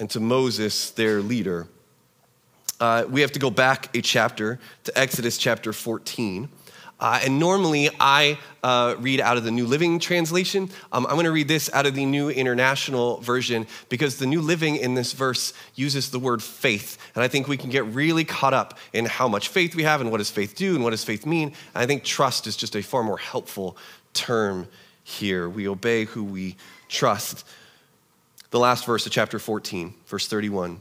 and 0.00 0.08
to 0.10 0.18
Moses, 0.18 0.90
their 0.92 1.20
leader. 1.20 1.68
Uh, 2.80 3.04
we 3.08 3.20
have 3.20 3.32
to 3.32 3.38
go 3.38 3.50
back 3.50 3.94
a 3.94 4.00
chapter 4.00 4.58
to 4.84 4.98
Exodus 4.98 5.36
chapter 5.36 5.74
14. 5.74 6.48
Uh, 6.98 7.20
and 7.22 7.38
normally 7.38 7.90
I 7.98 8.38
uh, 8.62 8.94
read 8.98 9.20
out 9.20 9.36
of 9.36 9.44
the 9.44 9.50
New 9.50 9.66
Living 9.66 9.98
Translation. 9.98 10.70
Um, 10.92 11.06
I'm 11.06 11.14
going 11.14 11.24
to 11.24 11.32
read 11.32 11.48
this 11.48 11.70
out 11.72 11.86
of 11.86 11.94
the 11.94 12.04
New 12.04 12.30
International 12.30 13.18
Version 13.18 13.66
because 13.90 14.18
the 14.18 14.26
New 14.26 14.40
Living 14.40 14.76
in 14.76 14.94
this 14.94 15.12
verse 15.12 15.52
uses 15.74 16.10
the 16.10 16.18
word 16.18 16.42
faith. 16.42 16.98
And 17.14 17.22
I 17.22 17.28
think 17.28 17.46
we 17.46 17.56
can 17.56 17.70
get 17.70 17.84
really 17.86 18.24
caught 18.24 18.54
up 18.54 18.78
in 18.92 19.04
how 19.04 19.28
much 19.28 19.48
faith 19.48 19.74
we 19.74 19.82
have 19.82 20.00
and 20.00 20.10
what 20.10 20.18
does 20.18 20.30
faith 20.30 20.54
do 20.54 20.74
and 20.74 20.84
what 20.84 20.90
does 20.90 21.04
faith 21.04 21.26
mean. 21.26 21.48
And 21.74 21.82
I 21.82 21.86
think 21.86 22.04
trust 22.04 22.46
is 22.46 22.56
just 22.56 22.74
a 22.74 22.82
far 22.82 23.02
more 23.02 23.18
helpful 23.18 23.76
term 24.14 24.66
here. 25.04 25.48
We 25.48 25.68
obey 25.68 26.04
who 26.06 26.24
we 26.24 26.56
trust 26.88 27.44
the 28.50 28.58
last 28.58 28.84
verse 28.84 29.06
of 29.06 29.12
chapter 29.12 29.38
14, 29.38 29.94
verse 30.06 30.26
31. 30.26 30.80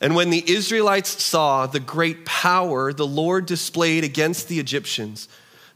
And 0.00 0.14
when 0.14 0.30
the 0.30 0.48
Israelites 0.50 1.22
saw 1.22 1.66
the 1.66 1.80
great 1.80 2.24
power 2.24 2.92
the 2.92 3.06
Lord 3.06 3.46
displayed 3.46 4.04
against 4.04 4.48
the 4.48 4.60
Egyptians, 4.60 5.28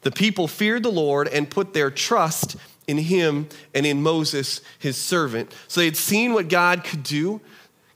the 0.02 0.10
people 0.12 0.48
feared 0.48 0.82
the 0.82 0.92
Lord 0.92 1.28
and 1.28 1.50
put 1.50 1.74
their 1.74 1.90
trust 1.90 2.56
in 2.86 2.98
him 2.98 3.48
and 3.74 3.86
in 3.86 4.02
Moses, 4.02 4.60
his 4.78 4.96
servant. 4.96 5.54
So 5.68 5.80
they 5.80 5.86
had 5.86 5.96
seen 5.96 6.34
what 6.34 6.48
God 6.48 6.84
could 6.84 7.02
do. 7.02 7.40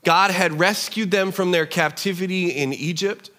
God 0.03 0.31
had 0.31 0.59
rescued 0.59 1.11
them 1.11 1.31
from 1.31 1.51
their 1.51 1.65
captivity 1.65 2.49
in 2.49 2.73
Egypt 2.73 3.29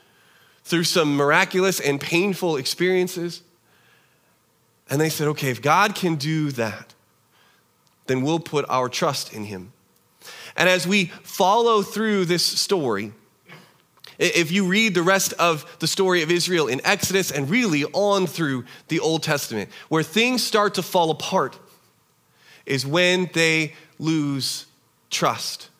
through 0.64 0.84
some 0.84 1.16
miraculous 1.16 1.80
and 1.80 1.98
painful 1.98 2.56
experiences. 2.56 3.42
And 4.90 5.00
they 5.00 5.08
said, 5.08 5.28
okay, 5.28 5.50
if 5.50 5.62
God 5.62 5.94
can 5.94 6.16
do 6.16 6.50
that, 6.52 6.94
then 8.06 8.22
we'll 8.22 8.40
put 8.40 8.64
our 8.68 8.88
trust 8.88 9.32
in 9.32 9.44
him. 9.44 9.72
And 10.58 10.68
as 10.68 10.86
we 10.86 11.06
follow 11.22 11.82
through 11.82 12.24
this 12.24 12.44
story, 12.44 13.12
if 14.18 14.50
you 14.50 14.66
read 14.66 14.92
the 14.92 15.02
rest 15.02 15.32
of 15.34 15.64
the 15.78 15.86
story 15.86 16.22
of 16.22 16.32
Israel 16.32 16.66
in 16.66 16.84
Exodus 16.84 17.30
and 17.30 17.48
really 17.48 17.84
on 17.84 18.26
through 18.26 18.64
the 18.88 18.98
Old 18.98 19.22
Testament, 19.22 19.70
where 19.88 20.02
things 20.02 20.42
start 20.42 20.74
to 20.74 20.82
fall 20.82 21.12
apart 21.12 21.56
is 22.66 22.84
when 22.84 23.30
they 23.34 23.74
lose 24.00 24.66
trust. 25.10 25.70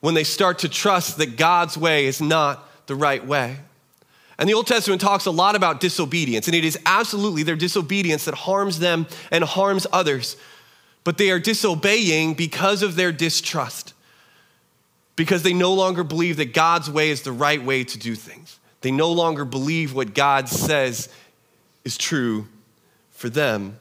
When 0.00 0.14
they 0.14 0.24
start 0.24 0.58
to 0.60 0.68
trust 0.68 1.18
that 1.18 1.36
God's 1.36 1.78
way 1.78 2.06
is 2.06 2.20
not 2.20 2.68
the 2.88 2.96
right 2.96 3.24
way. 3.24 3.58
And 4.36 4.48
the 4.48 4.54
Old 4.54 4.66
Testament 4.66 5.00
talks 5.00 5.26
a 5.26 5.30
lot 5.30 5.54
about 5.54 5.78
disobedience, 5.78 6.48
and 6.48 6.56
it 6.56 6.64
is 6.64 6.76
absolutely 6.86 7.44
their 7.44 7.56
disobedience 7.56 8.24
that 8.24 8.34
harms 8.34 8.80
them 8.80 9.06
and 9.30 9.44
harms 9.44 9.86
others 9.92 10.36
but 11.04 11.18
they 11.18 11.30
are 11.30 11.38
disobeying 11.38 12.34
because 12.34 12.82
of 12.82 12.96
their 12.96 13.12
distrust, 13.12 13.94
because 15.16 15.42
they 15.42 15.52
no 15.54 15.72
longer 15.72 16.04
believe 16.04 16.36
that 16.36 16.52
God's 16.54 16.90
way 16.90 17.10
is 17.10 17.22
the 17.22 17.32
right 17.32 17.62
way 17.62 17.84
to 17.84 17.98
do 17.98 18.14
things. 18.14 18.58
They 18.80 18.90
no 18.90 19.12
longer 19.12 19.44
believe 19.44 19.94
what 19.94 20.14
God 20.14 20.48
says 20.48 21.08
is 21.84 21.96
true 21.98 22.46
for 23.10 23.28
them. 23.28 23.78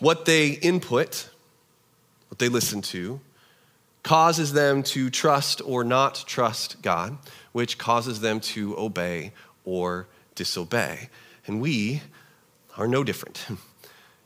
what 0.00 0.24
they 0.24 0.48
input, 0.48 1.30
what 2.28 2.38
they 2.38 2.48
listen 2.48 2.82
to, 2.82 3.20
causes 4.02 4.52
them 4.52 4.82
to 4.82 5.08
trust 5.08 5.62
or 5.64 5.84
not 5.84 6.24
trust 6.26 6.82
God, 6.82 7.16
which 7.52 7.78
causes 7.78 8.20
them 8.20 8.40
to 8.40 8.76
obey 8.76 9.32
or 9.64 10.08
disobey. 10.34 11.08
And 11.46 11.60
we 11.60 12.02
are 12.76 12.88
no 12.88 13.04
different. 13.04 13.46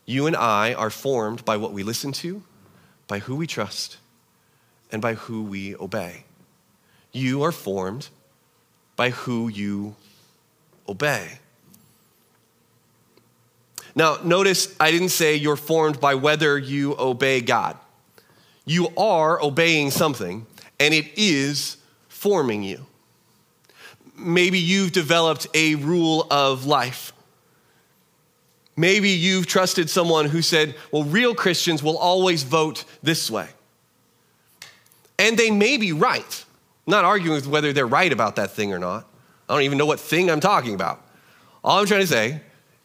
You 0.09 0.27
and 0.27 0.35
I 0.35 0.73
are 0.73 0.89
formed 0.89 1.45
by 1.45 1.59
what 1.59 1.75
we 1.75 1.83
listen 1.83 2.13
to, 2.13 2.43
by 3.09 3.19
who 3.19 3.37
we 3.37 3.47
trust, 3.47 3.99
and 4.91 5.03
by 5.03 5.13
who 5.13 5.43
we 5.43 5.77
obey. 5.77 6.25
You 7.13 7.43
are 7.43 7.53
formed 7.53 8.09
by 8.97 9.11
who 9.11 9.49
you 9.49 9.97
obey. 10.89 11.41
Now, 13.95 14.17
notice 14.25 14.75
I 14.81 14.93
didn't 14.93 15.11
say 15.11 15.37
you're 15.37 15.57
formed 15.57 16.01
by 16.01 16.15
whether 16.15 16.57
you 16.57 16.97
obey 16.99 17.43
God. 17.43 17.77
You 18.65 18.89
are 18.97 19.39
obeying 19.43 19.91
something, 19.91 20.47
and 20.81 20.95
it 20.95 21.19
is 21.19 21.77
forming 22.09 22.63
you. 22.63 22.87
Maybe 24.17 24.59
you've 24.59 24.93
developed 24.93 25.49
a 25.53 25.75
rule 25.75 26.27
of 26.31 26.65
life 26.65 27.13
Maybe 28.79 29.09
you've 29.09 29.49
trusted 29.49 29.91
someone 29.91 30.27
who 30.27 30.41
said, 30.41 30.77
well, 30.93 31.03
real 31.03 31.35
Christians 31.35 31.83
will 31.83 31.99
always 31.99 32.45
vote 32.45 32.85
this 33.03 33.29
way. 33.29 33.49
And 35.19 35.37
they 35.37 35.51
may 35.51 35.79
be 35.79 35.91
right. 35.91 36.45
I'm 36.87 36.93
not 36.93 37.05
arguing 37.05 37.35
with 37.35 37.49
whether 37.49 37.73
they're 37.73 37.89
right 37.89 38.13
about 38.13 38.37
that 38.37 38.53
thing 38.53 38.73
or 38.73 38.79
not. 38.79 39.05
I 39.49 39.55
don't 39.55 39.65
even 39.65 39.79
know 39.79 39.87
what 39.87 39.99
thing 39.99 40.31
I'm 40.31 40.39
talking 40.39 40.77
about. 40.77 41.05
All 41.65 41.81
I'm 41.81 41.87
trying 41.87 42.03
to 42.03 42.07
say 42.07 42.41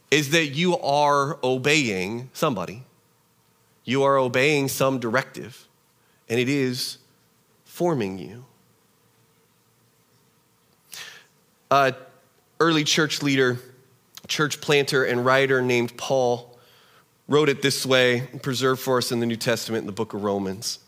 is 0.09 0.31
that 0.31 0.47
you 0.47 0.79
are 0.79 1.37
obeying 1.43 2.31
somebody. 2.33 2.81
You 3.85 4.01
are 4.01 4.17
obeying 4.17 4.69
some 4.69 4.99
directive, 4.99 5.67
and 6.27 6.39
it 6.39 6.49
is 6.49 6.97
forming 7.65 8.17
you. 8.17 8.45
A 11.69 11.93
early 12.59 12.83
church 12.83 13.21
leader 13.21 13.59
church 14.27 14.61
planter 14.61 15.03
and 15.03 15.25
writer 15.25 15.61
named 15.61 15.97
Paul 15.97 16.57
wrote 17.27 17.49
it 17.49 17.61
this 17.61 17.85
way, 17.85 18.27
preserved 18.41 18.81
for 18.81 18.97
us 18.97 19.11
in 19.11 19.19
the 19.19 19.25
New 19.25 19.35
Testament 19.35 19.81
in 19.81 19.85
the 19.85 19.91
book 19.91 20.13
of 20.13 20.23
Romans. 20.23 20.79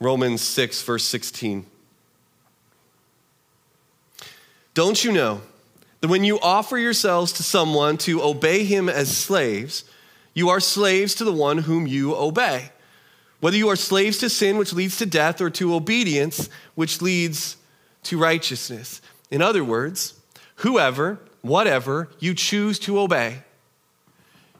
Romans 0.00 0.40
6, 0.40 0.82
verse 0.82 1.04
16. 1.04 1.66
Don't 4.72 5.04
you 5.04 5.12
know 5.12 5.42
that 6.00 6.08
when 6.08 6.24
you 6.24 6.40
offer 6.40 6.78
yourselves 6.78 7.32
to 7.32 7.42
someone 7.42 7.98
to 7.98 8.22
obey 8.22 8.64
him 8.64 8.88
as 8.88 9.14
slaves, 9.14 9.84
you 10.32 10.48
are 10.48 10.60
slaves 10.60 11.14
to 11.16 11.24
the 11.24 11.32
one 11.32 11.58
whom 11.58 11.86
you 11.86 12.16
obey? 12.16 12.70
Whether 13.40 13.56
you 13.56 13.68
are 13.68 13.76
slaves 13.76 14.18
to 14.18 14.30
sin, 14.30 14.56
which 14.56 14.72
leads 14.72 14.96
to 14.98 15.06
death, 15.06 15.40
or 15.40 15.50
to 15.50 15.74
obedience, 15.74 16.48
which 16.74 17.02
leads 17.02 17.56
to 18.04 18.18
righteousness. 18.18 19.02
In 19.30 19.42
other 19.42 19.64
words, 19.64 20.14
whoever 20.56 21.18
whatever 21.42 22.08
you 22.18 22.34
choose 22.34 22.78
to 22.80 22.98
obey, 22.98 23.42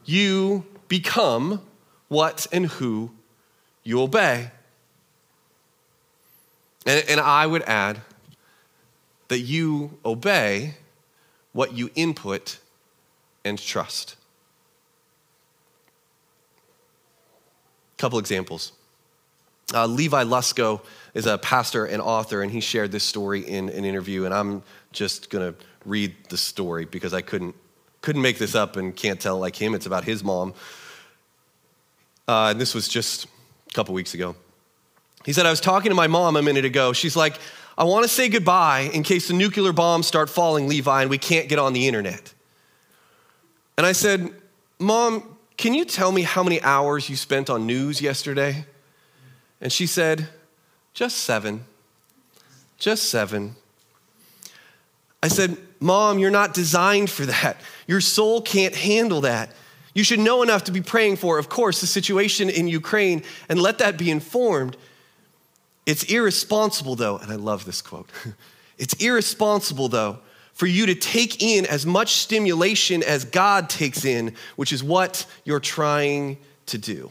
you 0.05 0.65
become 0.89 1.63
what 2.09 2.47
and 2.53 2.67
who 2.67 3.13
you 3.83 4.01
obey. 4.01 4.51
And, 6.87 7.05
and, 7.09 7.21
I 7.21 7.47
would 7.47 7.63
add 7.63 8.01
that 9.29 9.41
you 9.41 9.99
obey 10.05 10.77
what 11.53 11.75
you 11.75 11.91
input 11.95 12.59
and 13.45 13.59
trust. 13.59 14.17
Couple 17.99 18.19
examples. 18.19 18.73
Uh, 19.73 19.87
Levi 19.87 20.25
Lusko 20.25 20.81
is 21.15 21.27
a 21.27 21.39
pastor 21.39 21.85
and 21.85 22.03
author, 22.03 22.43
and 22.43 22.51
he 22.51 22.61
shared 22.61 22.93
this 22.93 23.05
story 23.05 23.41
in 23.41 23.69
an 23.69 23.85
interview, 23.85 24.25
and 24.25 24.35
I'm 24.35 24.63
just 24.93 25.31
going 25.31 25.53
to 25.53 25.59
read 25.85 26.15
the 26.29 26.37
story 26.37 26.85
because 26.85 27.15
I 27.15 27.21
couldn't, 27.21 27.55
couldn't 28.03 28.23
make 28.23 28.39
this 28.39 28.55
up 28.55 28.77
and 28.77 28.95
can't 28.95 29.21
tell 29.21 29.39
like 29.39 29.57
him. 29.57 29.75
It's 29.75 29.87
about 29.87 30.05
his 30.05 30.25
mom. 30.25 30.55
Uh, 32.27 32.49
and 32.51 32.61
this 32.61 32.75
was 32.75 32.89
just 32.89 33.25
a 33.25 33.73
couple 33.75 33.95
weeks 33.95 34.15
ago. 34.15 34.37
He 35.25 35.33
said, 35.33 35.47
I 35.47 35.51
was 35.51 35.61
talking 35.61 35.91
to 35.91 35.95
my 35.95 36.07
mom 36.07 36.37
a 36.37 36.43
minute 36.43 36.65
ago. 36.65 36.93
She's 36.93 37.17
like, 37.17 37.39
I 37.77 37.85
want 37.85 38.05
to 38.05 38.09
say 38.09 38.29
goodbye 38.29 38.91
in 38.93 39.03
case 39.03 39.29
the 39.29 39.35
nuclear 39.35 39.73
bombs 39.73 40.07
start 40.07 40.31
falling, 40.31 40.69
Levi, 40.69 41.03
and 41.03 41.11
we 41.11 41.19
can't 41.19 41.49
get 41.49 41.59
on 41.59 41.73
the 41.73 41.87
internet. 41.87 42.35
And 43.77 43.87
I 43.87 43.93
said, 43.93 44.33
Mom, 44.79 45.37
can 45.57 45.75
you 45.75 45.85
tell 45.85 46.13
me 46.13 46.23
how 46.23 46.43
many 46.43 46.61
hours 46.63 47.09
you 47.09 47.17
spent 47.17 47.51
on 47.51 47.67
news 47.67 48.01
yesterday? 48.01 48.65
And 49.61 49.73
she 49.73 49.87
said, 49.87 50.29
Just 50.95 51.19
seven. 51.19 51.65
Just 52.79 53.11
seven. 53.11 53.57
I 55.23 55.29
said, 55.29 55.57
Mom, 55.81 56.19
you're 56.19 56.31
not 56.31 56.55
designed 56.55 57.11
for 57.11 57.27
that. 57.27 57.61
Your 57.87 58.01
soul 58.01 58.41
can't 58.41 58.75
handle 58.75 59.23
that. 59.23 59.53
You 59.95 60.05
should 60.05 60.21
know 60.21 60.43
enough 60.43 60.65
to 60.65 60.73
be 60.73 60.81
praying 60.81 61.17
for, 61.17 61.39
of 61.39 61.49
course, 61.49 61.81
the 61.81 61.87
situation 61.87 62.49
in 62.49 62.69
Ukraine 62.69 63.23
and 63.49 63.61
let 63.61 63.79
that 63.79 63.99
be 63.99 64.11
informed. 64.11 64.77
It's 65.85 66.05
irresponsible, 66.05 66.95
though, 66.95 67.19
and 67.19 67.33
I 67.33 67.37
love 67.37 67.65
this 67.65 67.83
quote. 67.83 68.09
it's 68.79 68.95
irresponsible, 68.95 69.89
though, 69.89 70.19
for 70.53 70.67
you 70.67 70.87
to 70.87 70.95
take 70.95 71.43
in 71.43 71.67
as 71.67 71.85
much 71.85 72.15
stimulation 72.15 73.03
as 73.03 73.25
God 73.25 73.69
takes 73.69 74.05
in, 74.05 74.35
which 74.57 74.73
is 74.73 74.85
what 74.85 75.27
you're 75.45 75.61
trying 75.61 76.39
to 76.67 76.79
do. 76.79 77.11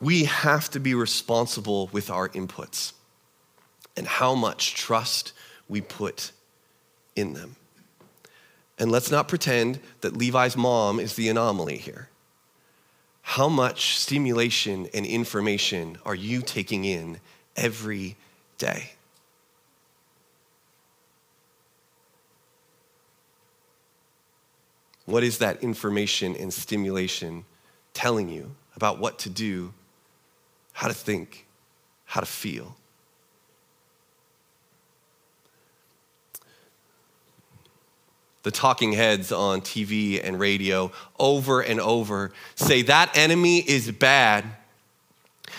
We 0.00 0.24
have 0.24 0.70
to 0.70 0.80
be 0.80 0.94
responsible 0.94 1.88
with 1.92 2.10
our 2.10 2.28
inputs 2.28 2.92
and 3.96 4.06
how 4.06 4.34
much 4.34 4.74
trust 4.74 5.32
we 5.68 5.80
put 5.80 6.32
in 7.16 7.32
them. 7.32 7.56
And 8.78 8.92
let's 8.92 9.10
not 9.10 9.26
pretend 9.26 9.80
that 10.02 10.16
Levi's 10.16 10.56
mom 10.56 11.00
is 11.00 11.14
the 11.14 11.28
anomaly 11.28 11.78
here. 11.78 12.08
How 13.22 13.48
much 13.48 13.98
stimulation 13.98 14.88
and 14.94 15.04
information 15.04 15.98
are 16.06 16.14
you 16.14 16.42
taking 16.42 16.84
in 16.84 17.18
every 17.56 18.16
day? 18.56 18.92
What 25.04 25.24
is 25.24 25.38
that 25.38 25.62
information 25.62 26.36
and 26.36 26.52
stimulation 26.52 27.44
telling 27.94 28.28
you 28.28 28.54
about 28.76 28.98
what 28.98 29.18
to 29.20 29.30
do, 29.30 29.72
how 30.78 30.86
to 30.86 30.94
think, 30.94 31.44
how 32.04 32.20
to 32.20 32.26
feel? 32.26 32.76
the 38.44 38.52
talking 38.52 38.92
heads 38.92 39.30
on 39.32 39.60
TV 39.60 40.24
and 40.24 40.40
radio 40.40 40.90
over 41.18 41.60
and 41.60 41.80
over 41.80 42.32
say 42.54 42.80
that 42.80 43.14
enemy 43.14 43.58
is 43.58 43.90
bad 43.90 44.44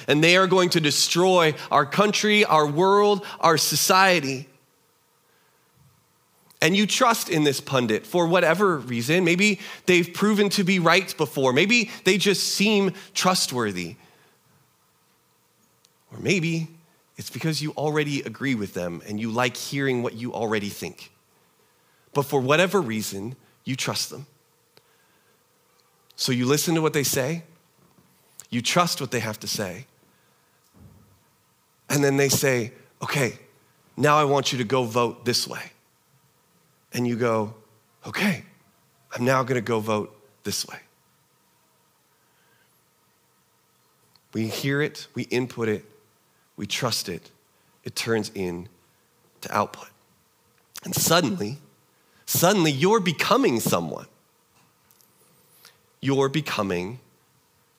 and 0.08 0.24
they 0.24 0.38
are 0.38 0.48
going 0.48 0.70
to 0.70 0.80
destroy 0.80 1.54
our 1.70 1.86
country, 1.86 2.46
our 2.46 2.66
world, 2.66 3.24
our 3.42 3.58
society. 3.58 4.48
And 6.64 6.76
you 6.76 6.88
trust 6.88 7.30
in 7.30 7.44
this 7.44 7.62
pundit 7.62 8.08
for 8.08 8.26
whatever 8.26 8.78
reason. 8.78 9.24
Maybe 9.24 9.60
they've 9.86 10.12
proven 10.12 10.50
to 10.52 10.64
be 10.64 10.80
right 10.80 11.16
before. 11.16 11.54
Maybe 11.54 11.92
they 12.06 12.18
just 12.18 12.56
seem 12.56 12.94
trustworthy. 13.14 13.98
Or 16.12 16.20
maybe 16.20 16.68
it's 17.18 17.30
because 17.30 17.62
you 17.62 17.72
already 17.72 18.22
agree 18.22 18.56
with 18.56 18.74
them 18.74 19.02
and 19.08 19.20
you 19.20 19.32
like 19.32 19.58
hearing 19.58 20.04
what 20.04 20.14
you 20.14 20.34
already 20.34 20.70
think 20.70 21.12
but 22.14 22.24
for 22.24 22.40
whatever 22.40 22.82
reason, 22.82 23.36
you 23.64 23.76
trust 23.76 24.10
them. 24.10 24.26
So 26.16 26.32
you 26.32 26.46
listen 26.46 26.76
to 26.76 26.82
what 26.82 26.94
they 26.94 27.04
say, 27.04 27.44
you 28.50 28.62
trust 28.62 29.00
what 29.00 29.12
they 29.12 29.20
have 29.20 29.40
to 29.42 29.48
say, 29.48 29.86
and 31.90 32.04
then 32.04 32.18
they 32.18 32.30
say, 32.30 32.74
okay, 33.02 33.40
now 33.96 34.18
I 34.18 34.24
want 34.26 34.52
you 34.52 34.58
to 34.58 34.64
go 34.64 34.84
vote 34.84 35.26
this 35.26 35.48
way. 35.48 35.72
And 36.94 37.08
you 37.08 37.16
go, 37.16 37.54
okay, 38.06 38.44
I'm 39.16 39.24
now 39.24 39.44
gonna 39.44 39.62
go 39.62 39.80
vote 39.80 40.16
this 40.44 40.68
way. 40.68 40.80
We 44.34 44.48
hear 44.48 44.82
it, 44.82 45.08
we 45.16 45.24
input 45.24 45.70
it, 45.70 45.86
we 46.60 46.68
trust 46.68 47.10
it, 47.10 47.32
it 47.84 47.96
turns 47.96 48.32
in 48.36 48.70
to 49.42 49.52
output. 49.52 49.90
And 50.86 50.94
suddenly, 50.94 51.58
Suddenly, 52.30 52.72
you're 52.72 53.00
becoming 53.00 53.60
someone. 53.60 54.06
You're 56.00 56.30
becoming 56.30 57.00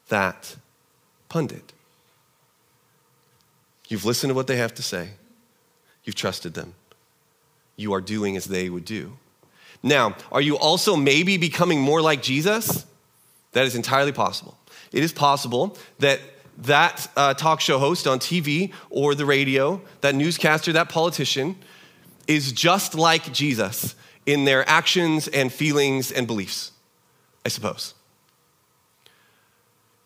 that 0.08 0.56
pundit. 1.28 1.72
You've 3.86 4.04
listened 4.04 4.30
to 4.30 4.34
what 4.34 4.48
they 4.48 4.56
have 4.56 4.74
to 4.74 4.82
say, 4.82 5.10
you've 6.02 6.16
trusted 6.16 6.54
them. 6.54 6.74
You 7.76 7.92
are 7.92 8.00
doing 8.00 8.36
as 8.36 8.46
they 8.46 8.68
would 8.68 8.84
do. 8.84 9.18
Now, 9.84 10.16
are 10.32 10.40
you 10.40 10.58
also 10.58 10.96
maybe 10.96 11.36
becoming 11.36 11.80
more 11.80 12.02
like 12.02 12.20
Jesus? 12.20 12.84
That 13.52 13.66
is 13.66 13.76
entirely 13.76 14.10
possible. 14.10 14.58
It 14.90 15.04
is 15.04 15.12
possible 15.12 15.78
that 16.00 16.20
that 16.60 17.10
uh, 17.16 17.34
talk 17.34 17.60
show 17.60 17.78
host 17.78 18.06
on 18.06 18.18
TV 18.18 18.72
or 18.90 19.14
the 19.14 19.26
radio, 19.26 19.80
that 20.00 20.14
newscaster, 20.14 20.72
that 20.72 20.88
politician, 20.88 21.56
is 22.26 22.52
just 22.52 22.94
like 22.94 23.32
Jesus 23.32 23.94
in 24.26 24.44
their 24.44 24.68
actions 24.68 25.28
and 25.28 25.52
feelings 25.52 26.12
and 26.12 26.26
beliefs, 26.26 26.72
I 27.44 27.48
suppose. 27.48 27.94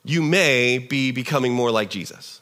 You 0.05 0.23
may 0.23 0.79
be 0.79 1.11
becoming 1.11 1.53
more 1.53 1.71
like 1.71 1.91
Jesus. 1.91 2.41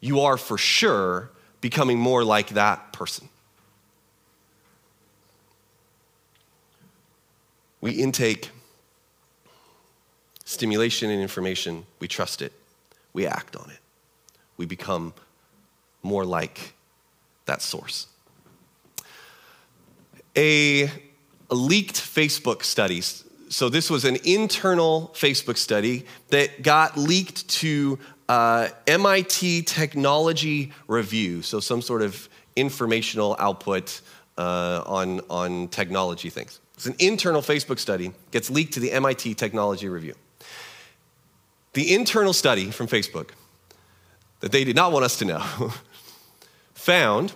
You 0.00 0.20
are 0.20 0.36
for 0.36 0.58
sure 0.58 1.30
becoming 1.60 1.98
more 1.98 2.24
like 2.24 2.50
that 2.50 2.92
person. 2.92 3.28
We 7.80 7.92
intake 7.92 8.50
stimulation 10.44 11.10
and 11.10 11.20
information, 11.20 11.86
we 11.98 12.08
trust 12.08 12.42
it, 12.42 12.52
we 13.12 13.26
act 13.26 13.56
on 13.56 13.70
it, 13.70 13.78
we 14.56 14.66
become 14.66 15.14
more 16.02 16.24
like 16.24 16.74
that 17.46 17.62
source. 17.62 18.06
A, 20.36 20.84
a 20.84 21.54
leaked 21.54 21.96
Facebook 21.96 22.62
study, 22.62 23.02
so 23.48 23.68
this 23.68 23.90
was 23.90 24.04
an 24.04 24.16
internal 24.24 25.10
Facebook 25.14 25.58
study 25.58 26.06
that 26.28 26.62
got 26.62 26.96
leaked 26.96 27.46
to 27.48 27.98
uh, 28.28 28.68
MIT 28.86 29.62
Technology 29.62 30.72
Review, 30.88 31.42
so 31.42 31.60
some 31.60 31.82
sort 31.82 32.00
of 32.00 32.28
informational 32.56 33.36
output 33.38 34.00
uh, 34.38 34.82
on, 34.86 35.20
on 35.28 35.68
technology 35.68 36.30
things. 36.30 36.60
It's 36.74 36.86
an 36.86 36.94
internal 36.98 37.42
Facebook 37.42 37.78
study, 37.78 38.12
gets 38.30 38.50
leaked 38.50 38.74
to 38.74 38.80
the 38.80 38.90
MIT 38.92 39.34
Technology 39.34 39.88
Review. 39.88 40.14
The 41.72 41.94
internal 41.94 42.32
study 42.32 42.70
from 42.70 42.86
Facebook 42.86 43.30
that 44.40 44.52
they 44.52 44.64
did 44.64 44.76
not 44.76 44.92
want 44.92 45.04
us 45.04 45.18
to 45.18 45.24
know 45.24 45.72
found 46.74 47.32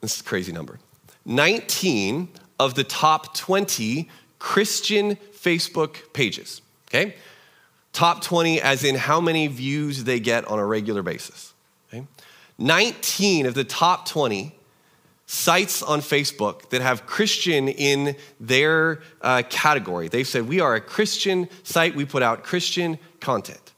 this 0.00 0.14
is 0.14 0.20
a 0.20 0.24
crazy 0.24 0.52
number 0.52 0.78
19 1.24 2.28
of 2.58 2.74
the 2.74 2.84
top 2.84 3.34
20 3.34 4.08
Christian 4.38 5.16
Facebook 5.16 6.12
pages. 6.12 6.62
Okay? 6.88 7.14
Top 7.92 8.22
20 8.22 8.60
as 8.60 8.84
in 8.84 8.94
how 8.94 9.20
many 9.20 9.46
views 9.46 10.04
they 10.04 10.20
get 10.20 10.44
on 10.46 10.58
a 10.58 10.64
regular 10.64 11.02
basis. 11.02 11.54
Okay? 11.88 12.06
19 12.58 13.46
of 13.46 13.54
the 13.54 13.64
top 13.64 14.06
20 14.08 14.54
sites 15.26 15.82
on 15.82 16.00
Facebook 16.00 16.68
that 16.70 16.80
have 16.80 17.04
Christian 17.06 17.68
in 17.68 18.16
their 18.38 19.02
uh, 19.20 19.42
category. 19.50 20.08
They've 20.08 20.26
said, 20.26 20.48
We 20.48 20.60
are 20.60 20.74
a 20.74 20.80
Christian 20.80 21.48
site, 21.64 21.94
we 21.94 22.04
put 22.04 22.22
out 22.22 22.44
Christian 22.44 22.98
content. 23.20 23.72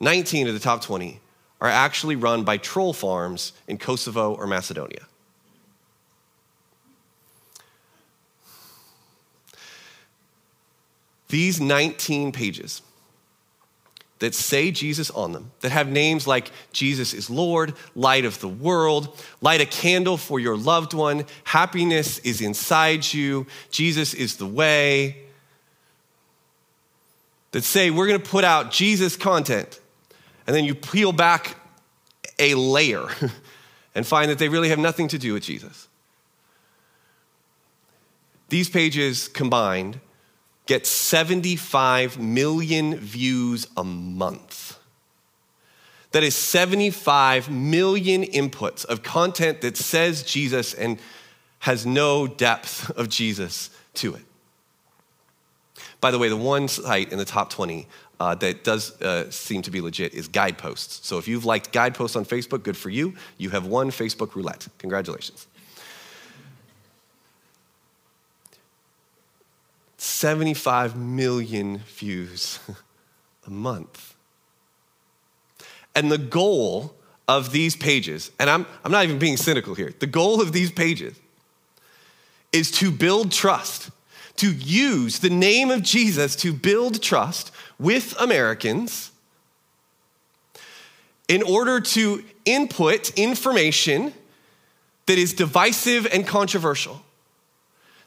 19 0.00 0.48
of 0.48 0.54
the 0.54 0.60
top 0.60 0.82
20 0.82 1.20
are 1.60 1.68
actually 1.68 2.16
run 2.16 2.44
by 2.44 2.56
troll 2.56 2.92
farms 2.92 3.52
in 3.66 3.78
Kosovo 3.78 4.34
or 4.34 4.46
Macedonia. 4.46 5.06
These 11.28 11.60
19 11.60 12.32
pages 12.32 12.82
that 14.18 14.34
say 14.34 14.70
Jesus 14.70 15.10
on 15.10 15.32
them, 15.32 15.50
that 15.60 15.72
have 15.72 15.88
names 15.88 16.26
like 16.26 16.50
Jesus 16.72 17.12
is 17.12 17.28
Lord, 17.28 17.74
light 17.94 18.24
of 18.24 18.40
the 18.40 18.48
world, 18.48 19.22
light 19.40 19.60
a 19.60 19.66
candle 19.66 20.16
for 20.16 20.40
your 20.40 20.56
loved 20.56 20.94
one, 20.94 21.26
happiness 21.44 22.18
is 22.20 22.40
inside 22.40 23.12
you, 23.12 23.46
Jesus 23.70 24.14
is 24.14 24.36
the 24.36 24.46
way, 24.46 25.24
that 27.52 27.62
say 27.62 27.90
we're 27.90 28.06
gonna 28.06 28.18
put 28.18 28.44
out 28.44 28.70
Jesus 28.70 29.16
content, 29.16 29.80
and 30.46 30.56
then 30.56 30.64
you 30.64 30.74
peel 30.74 31.12
back 31.12 31.56
a 32.38 32.54
layer 32.54 33.06
and 33.94 34.06
find 34.06 34.30
that 34.30 34.38
they 34.38 34.48
really 34.48 34.70
have 34.70 34.78
nothing 34.78 35.08
to 35.08 35.18
do 35.18 35.34
with 35.34 35.42
Jesus. 35.42 35.88
These 38.48 38.70
pages 38.70 39.28
combined 39.28 40.00
get 40.66 40.86
75 40.86 42.18
million 42.18 42.96
views 42.96 43.66
a 43.76 43.84
month. 43.84 44.78
That 46.12 46.22
is 46.22 46.34
75 46.34 47.50
million 47.50 48.22
inputs 48.24 48.84
of 48.84 49.02
content 49.02 49.60
that 49.60 49.76
says 49.76 50.22
Jesus 50.22 50.74
and 50.74 50.98
has 51.60 51.84
no 51.86 52.26
depth 52.26 52.90
of 52.90 53.08
Jesus 53.08 53.70
to 53.94 54.14
it. 54.14 54.22
By 56.00 56.10
the 56.10 56.18
way, 56.18 56.28
the 56.28 56.36
one 56.36 56.68
site 56.68 57.12
in 57.12 57.18
the 57.18 57.24
top 57.24 57.50
20 57.50 57.86
uh, 58.18 58.34
that 58.36 58.64
does 58.64 59.00
uh, 59.02 59.30
seem 59.30 59.62
to 59.62 59.70
be 59.70 59.80
legit 59.80 60.14
is 60.14 60.28
Guideposts. 60.28 61.06
So 61.06 61.18
if 61.18 61.28
you've 61.28 61.44
liked 61.44 61.72
Guideposts 61.72 62.16
on 62.16 62.24
Facebook, 62.24 62.62
good 62.62 62.76
for 62.76 62.90
you. 62.90 63.14
You 63.38 63.50
have 63.50 63.66
won 63.66 63.90
Facebook 63.90 64.34
Roulette. 64.34 64.68
Congratulations. 64.78 65.46
75 69.98 70.96
million 70.96 71.78
views 71.78 72.58
a 73.46 73.50
month. 73.50 74.14
And 75.94 76.12
the 76.12 76.18
goal 76.18 76.94
of 77.26 77.52
these 77.52 77.74
pages, 77.74 78.30
and 78.38 78.48
I'm, 78.48 78.66
I'm 78.84 78.92
not 78.92 79.04
even 79.04 79.18
being 79.18 79.36
cynical 79.36 79.74
here, 79.74 79.92
the 79.98 80.06
goal 80.06 80.40
of 80.40 80.52
these 80.52 80.70
pages 80.70 81.18
is 82.52 82.70
to 82.72 82.90
build 82.90 83.32
trust, 83.32 83.90
to 84.36 84.52
use 84.52 85.18
the 85.18 85.30
name 85.30 85.70
of 85.70 85.82
Jesus 85.82 86.36
to 86.36 86.52
build 86.52 87.02
trust 87.02 87.50
with 87.78 88.14
Americans 88.20 89.10
in 91.28 91.42
order 91.42 91.80
to 91.80 92.22
input 92.44 93.10
information 93.18 94.12
that 95.06 95.18
is 95.18 95.32
divisive 95.32 96.06
and 96.06 96.26
controversial. 96.26 97.02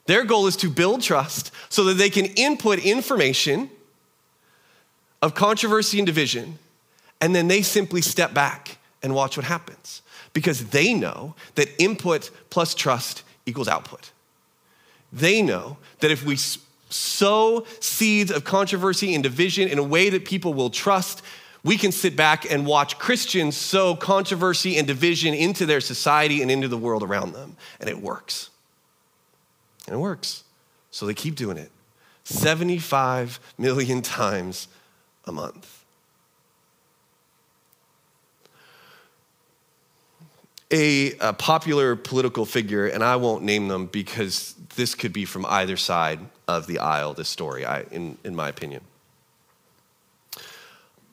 Their 0.09 0.25
goal 0.25 0.47
is 0.47 0.55
to 0.55 0.71
build 0.71 1.03
trust 1.03 1.51
so 1.69 1.83
that 1.83 1.99
they 1.99 2.09
can 2.09 2.25
input 2.25 2.79
information 2.79 3.69
of 5.21 5.35
controversy 5.35 5.99
and 5.99 6.07
division, 6.07 6.57
and 7.21 7.35
then 7.35 7.47
they 7.47 7.61
simply 7.61 8.01
step 8.01 8.33
back 8.33 8.79
and 9.03 9.13
watch 9.13 9.37
what 9.37 9.45
happens 9.45 10.01
because 10.33 10.71
they 10.71 10.95
know 10.95 11.35
that 11.53 11.69
input 11.79 12.31
plus 12.49 12.73
trust 12.73 13.21
equals 13.45 13.67
output. 13.67 14.11
They 15.13 15.43
know 15.43 15.77
that 15.99 16.09
if 16.09 16.25
we 16.25 16.37
sow 16.89 17.67
seeds 17.79 18.31
of 18.31 18.43
controversy 18.43 19.13
and 19.13 19.21
division 19.21 19.67
in 19.67 19.77
a 19.77 19.83
way 19.83 20.09
that 20.09 20.25
people 20.25 20.55
will 20.55 20.71
trust, 20.71 21.21
we 21.63 21.77
can 21.77 21.91
sit 21.91 22.15
back 22.15 22.51
and 22.51 22.65
watch 22.65 22.97
Christians 22.97 23.55
sow 23.55 23.95
controversy 23.95 24.75
and 24.75 24.87
division 24.87 25.35
into 25.35 25.67
their 25.67 25.81
society 25.81 26.41
and 26.41 26.49
into 26.49 26.67
the 26.67 26.79
world 26.79 27.03
around 27.03 27.33
them, 27.33 27.57
and 27.79 27.87
it 27.87 28.01
works. 28.01 28.49
And 29.89 29.97
it 29.97 30.02
works. 30.02 30.43
So 30.91 31.08
they 31.08 31.15
keep 31.15 31.36
doing 31.36 31.58
it 31.58 31.71
75 32.23 33.39
million 33.58 34.04
times 34.04 34.67
a 35.25 35.32
month. 35.32 35.84
A, 40.71 41.17
a, 41.17 41.34
popular 41.34 41.95
political 41.95 42.45
figure, 42.45 42.86
and 42.86 43.04
I 43.04 43.15
won't 43.15 43.43
name 43.43 43.67
them 43.67 43.88
because 43.88 44.54
this 44.75 44.93
could 44.93 45.12
be 45.12 45.25
from 45.25 45.43
either 45.47 45.75
side 45.75 46.19
of 46.47 46.67
the 46.67 46.78
aisle, 46.78 47.15
this 47.15 47.28
story, 47.28 47.65
I, 47.65 47.82
in, 47.89 48.19
in 48.23 48.36
my 48.36 48.49
opinion. 48.49 48.82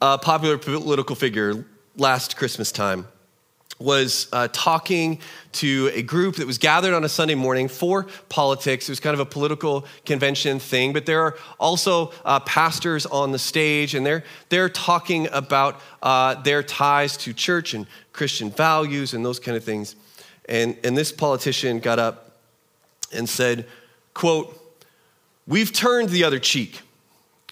A 0.03 0.19
popular 0.19 0.59
political 0.59 1.17
figure 1.17 1.65
last 1.97 2.37
Christmas 2.37 2.71
time 2.71 3.09
was 3.79 4.29
uh, 4.33 4.49
talking 4.53 5.19
to 5.53 5.91
a 5.93 6.03
group 6.03 6.37
that 6.37 6.47
was 6.47 6.59
gathered 6.59 6.95
on 6.95 7.05
a 7.05 7.09
Sunday 7.09 7.35
morning 7.35 7.69
for 7.69 8.07
politics. 8.29 8.89
It 8.89 8.93
was 8.93 9.01
kind 9.01 9.15
of 9.15 9.21
a 9.21 9.27
political 9.27 9.87
convention 10.07 10.59
thing, 10.59 10.93
but 10.93 11.05
there 11.05 11.21
are 11.23 11.37
also 11.59 12.13
uh, 12.25 12.41
pastors 12.41 13.05
on 13.05 13.33
the 13.33 13.39
stage, 13.39 13.95
and 13.95 14.05
they're, 14.05 14.25
they're 14.49 14.71
talking 14.71 15.29
about 15.31 15.81
uh, 16.03 16.41
their 16.43 16.63
ties 16.63 17.17
to 17.19 17.35
church 17.35 17.75
and 17.75 17.87
Christian 18.13 18.51
values 18.51 19.13
and 19.13 19.25
those 19.25 19.39
kind 19.39 19.57
of 19.57 19.65
things. 19.65 19.95
And, 20.49 20.77
and 20.83 20.97
this 20.97 21.13
politician 21.13 21.81
got 21.81 21.99
up 21.99 22.39
and 23.13 23.29
said, 23.29 23.67
quote, 24.15 24.59
we've 25.47 25.73
turned 25.73 26.09
the 26.11 26.25
other 26.25 26.39
cheek. 26.39 26.81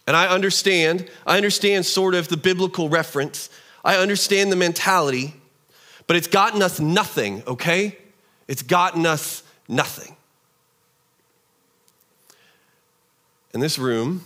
And 0.06 0.16
I 0.16 0.28
understand, 0.28 1.08
I 1.26 1.36
understand 1.36 1.86
sort 1.86 2.14
of 2.14 2.28
the 2.28 2.36
biblical 2.36 2.88
reference. 2.88 3.50
I 3.84 3.96
understand 3.96 4.52
the 4.52 4.56
mentality 4.56 5.34
but 6.06 6.16
it's 6.16 6.26
gotten 6.26 6.62
us 6.62 6.80
nothing, 6.80 7.42
okay? 7.46 7.96
It's 8.48 8.62
gotten 8.62 9.06
us 9.06 9.42
nothing. 9.68 10.16
In 13.52 13.60
this 13.60 13.78
room 13.78 14.24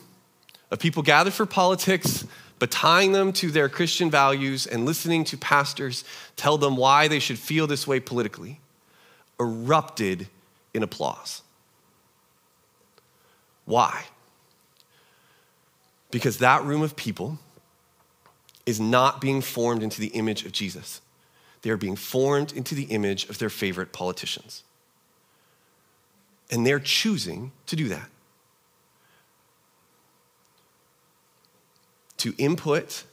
of 0.71 0.79
people 0.79 1.03
gathered 1.03 1.35
for 1.35 1.47
politics, 1.47 2.27
but 2.59 2.71
tying 2.71 3.13
them 3.13 3.33
to 3.35 3.51
their 3.51 3.69
Christian 3.69 4.11
values 4.11 4.67
and 4.67 4.85
listening 4.85 5.25
to 5.25 5.37
pastors 5.37 6.05
tell 6.37 6.59
them 6.59 6.77
why 6.77 7.09
they 7.09 7.19
should 7.19 7.39
feel 7.39 7.67
this 7.67 7.87
way 7.87 8.01
politically, 8.01 8.61
erupted 9.39 10.29
in 10.75 10.83
applause. 10.83 11.43
Why? 13.65 14.05
Because 16.11 16.39
that 16.39 16.65
room 16.65 16.83
of 16.83 16.97
people 16.97 17.39
is 18.65 18.81
not 18.81 19.21
being 19.21 19.41
formed 19.41 19.83
into 19.83 20.01
the 20.01 20.09
image 20.09 20.45
of 20.45 20.53
Jesus. 20.53 21.01
They 21.63 21.71
are 21.71 21.77
being 21.77 21.97
formed 21.97 22.53
into 22.53 22.75
the 22.75 22.85
image 22.85 23.29
of 23.29 23.39
their 23.39 23.51
favorite 23.51 23.93
politicians. 23.93 24.63
And 26.51 26.67
they're 26.67 26.81
choosing 26.81 27.53
to 27.67 27.77
do 27.77 27.89
that. 27.89 28.09
To 32.19 32.35
input 32.39 33.05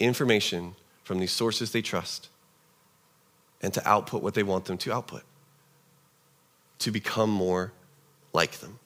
information 0.00 0.74
from 1.02 1.18
these 1.18 1.32
sources 1.32 1.72
they 1.72 1.82
trust 1.82 2.28
and 3.60 3.74
to 3.74 3.88
output 3.88 4.22
what 4.22 4.34
they 4.34 4.42
want 4.42 4.66
them 4.66 4.78
to 4.78 4.92
output, 4.92 5.22
to 6.78 6.90
become 6.90 7.30
more 7.30 7.72
like 8.32 8.52
them. 8.60 8.78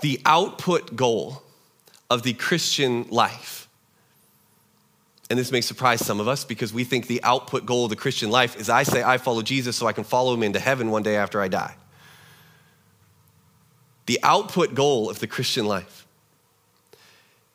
The 0.00 0.20
output 0.24 0.96
goal 0.96 1.42
of 2.08 2.22
the 2.22 2.32
Christian 2.32 3.06
life, 3.10 3.68
and 5.30 5.38
this 5.38 5.52
may 5.52 5.60
surprise 5.60 6.04
some 6.04 6.18
of 6.18 6.26
us 6.26 6.44
because 6.44 6.72
we 6.72 6.82
think 6.82 7.06
the 7.06 7.22
output 7.22 7.64
goal 7.64 7.84
of 7.84 7.90
the 7.90 7.96
Christian 7.96 8.30
life 8.30 8.58
is 8.58 8.68
I 8.68 8.82
say 8.82 9.04
I 9.04 9.16
follow 9.16 9.42
Jesus 9.42 9.76
so 9.76 9.86
I 9.86 9.92
can 9.92 10.02
follow 10.02 10.34
him 10.34 10.42
into 10.42 10.58
heaven 10.58 10.90
one 10.90 11.04
day 11.04 11.16
after 11.16 11.40
I 11.40 11.46
die. 11.46 11.76
The 14.06 14.18
output 14.24 14.74
goal 14.74 15.08
of 15.08 15.20
the 15.20 15.28
Christian 15.28 15.66
life 15.66 16.04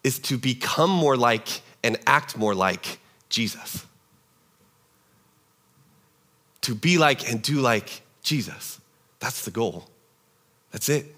is 0.05 0.19
to 0.19 0.37
become 0.37 0.89
more 0.89 1.17
like 1.17 1.61
and 1.83 1.97
act 2.07 2.37
more 2.37 2.55
like 2.55 2.99
Jesus. 3.27 3.85
To 6.61 6.75
be 6.75 6.97
like 6.97 7.29
and 7.29 7.41
do 7.41 7.55
like 7.55 8.03
Jesus. 8.23 8.79
That's 9.19 9.43
the 9.43 9.51
goal. 9.51 9.89
That's 10.71 10.87
it. 10.87 11.13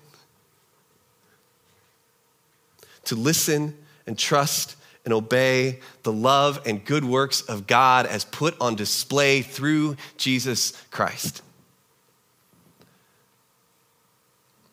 To 3.05 3.15
listen 3.15 3.77
and 4.07 4.17
trust 4.17 4.75
and 5.07 5.13
obey 5.13 5.79
the 6.03 6.11
love 6.11 6.59
and 6.65 6.83
good 6.83 7.05
works 7.05 7.39
of 7.43 7.65
God 7.65 8.05
as 8.05 8.25
put 8.25 8.59
on 8.59 8.75
display 8.75 9.41
through 9.41 9.95
Jesus 10.17 10.73
Christ. 10.91 11.41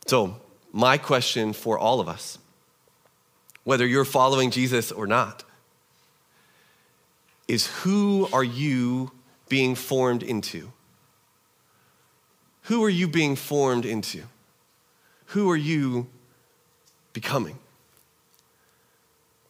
So, 0.09 0.41
my 0.73 0.99
question 0.99 1.53
for 1.53 1.79
all 1.79 2.01
of 2.01 2.09
us 2.09 2.39
whether 3.63 3.87
you're 3.87 4.05
following 4.05 4.51
Jesus 4.51 4.91
or 4.91 5.07
not, 5.07 5.45
is 7.47 7.69
who 7.69 8.29
are 8.33 8.43
you 8.43 9.13
being 9.49 9.77
formed 9.77 10.25
into? 10.25 10.73
Who 12.63 12.83
are 12.83 12.91
you 12.91 13.07
being 13.07 13.37
formed 13.37 13.87
into? 13.87 14.25
Who 15.27 15.49
are 15.49 15.57
you 15.57 16.09
becoming? 17.13 17.57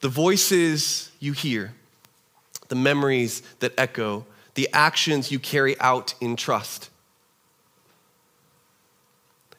The 0.05 0.11
voices 0.11 1.11
you 1.19 1.33
hear, 1.33 1.73
the 2.69 2.75
memories 2.75 3.40
that 3.61 3.73
echo, 3.79 4.27
the 4.53 4.69
actions 4.71 5.33
you 5.33 5.38
carry 5.38 5.81
out 5.81 6.14
in 6.21 6.37
trust. 6.37 6.90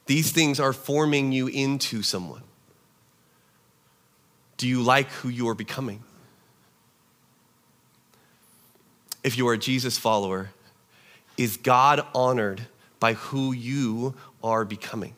These 0.05 0.31
things 0.31 0.59
are 0.59 0.71
forming 0.71 1.31
you 1.31 1.47
into 1.47 2.03
someone. 2.03 2.43
Do 4.57 4.67
you 4.67 4.83
like 4.83 5.09
who 5.09 5.29
you 5.29 5.49
are 5.49 5.55
becoming? 5.55 6.03
If 9.23 9.39
you 9.39 9.47
are 9.47 9.53
a 9.53 9.57
Jesus 9.57 9.97
follower, 9.97 10.51
is 11.37 11.57
God 11.57 12.05
honored 12.13 12.67
by 12.99 13.13
who 13.13 13.51
you 13.51 14.13
are 14.43 14.63
becoming? 14.63 15.15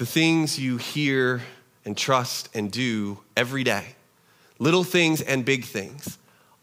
The 0.00 0.06
things 0.06 0.58
you 0.58 0.78
hear 0.78 1.42
and 1.84 1.94
trust 1.94 2.48
and 2.54 2.72
do 2.72 3.18
every 3.36 3.64
day, 3.64 3.84
little 4.58 4.82
things 4.82 5.20
and 5.20 5.44
big 5.44 5.66
things, 5.66 6.16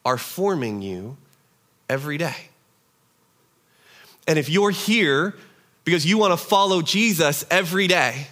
are 0.04 0.18
forming 0.18 0.82
you 0.82 1.18
every 1.88 2.18
day. 2.18 2.50
And 4.28 4.40
if 4.40 4.50
you're 4.50 4.72
here 4.72 5.36
because 5.84 6.04
you 6.04 6.18
want 6.18 6.32
to 6.34 6.38
follow 6.38 6.82
Jesus 6.82 7.46
every 7.52 7.86
day, 7.86 8.26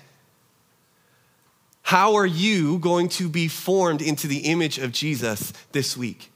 how 1.83 2.15
are 2.15 2.25
you 2.25 2.79
going 2.79 3.07
to 3.09 3.29
be 3.29 3.47
formed 3.47 4.01
into 4.01 4.25
the 4.25 4.39
image 4.39 4.79
of 4.79 4.91
Jesus 4.91 5.53
this 5.71 5.95
week? 5.95 6.31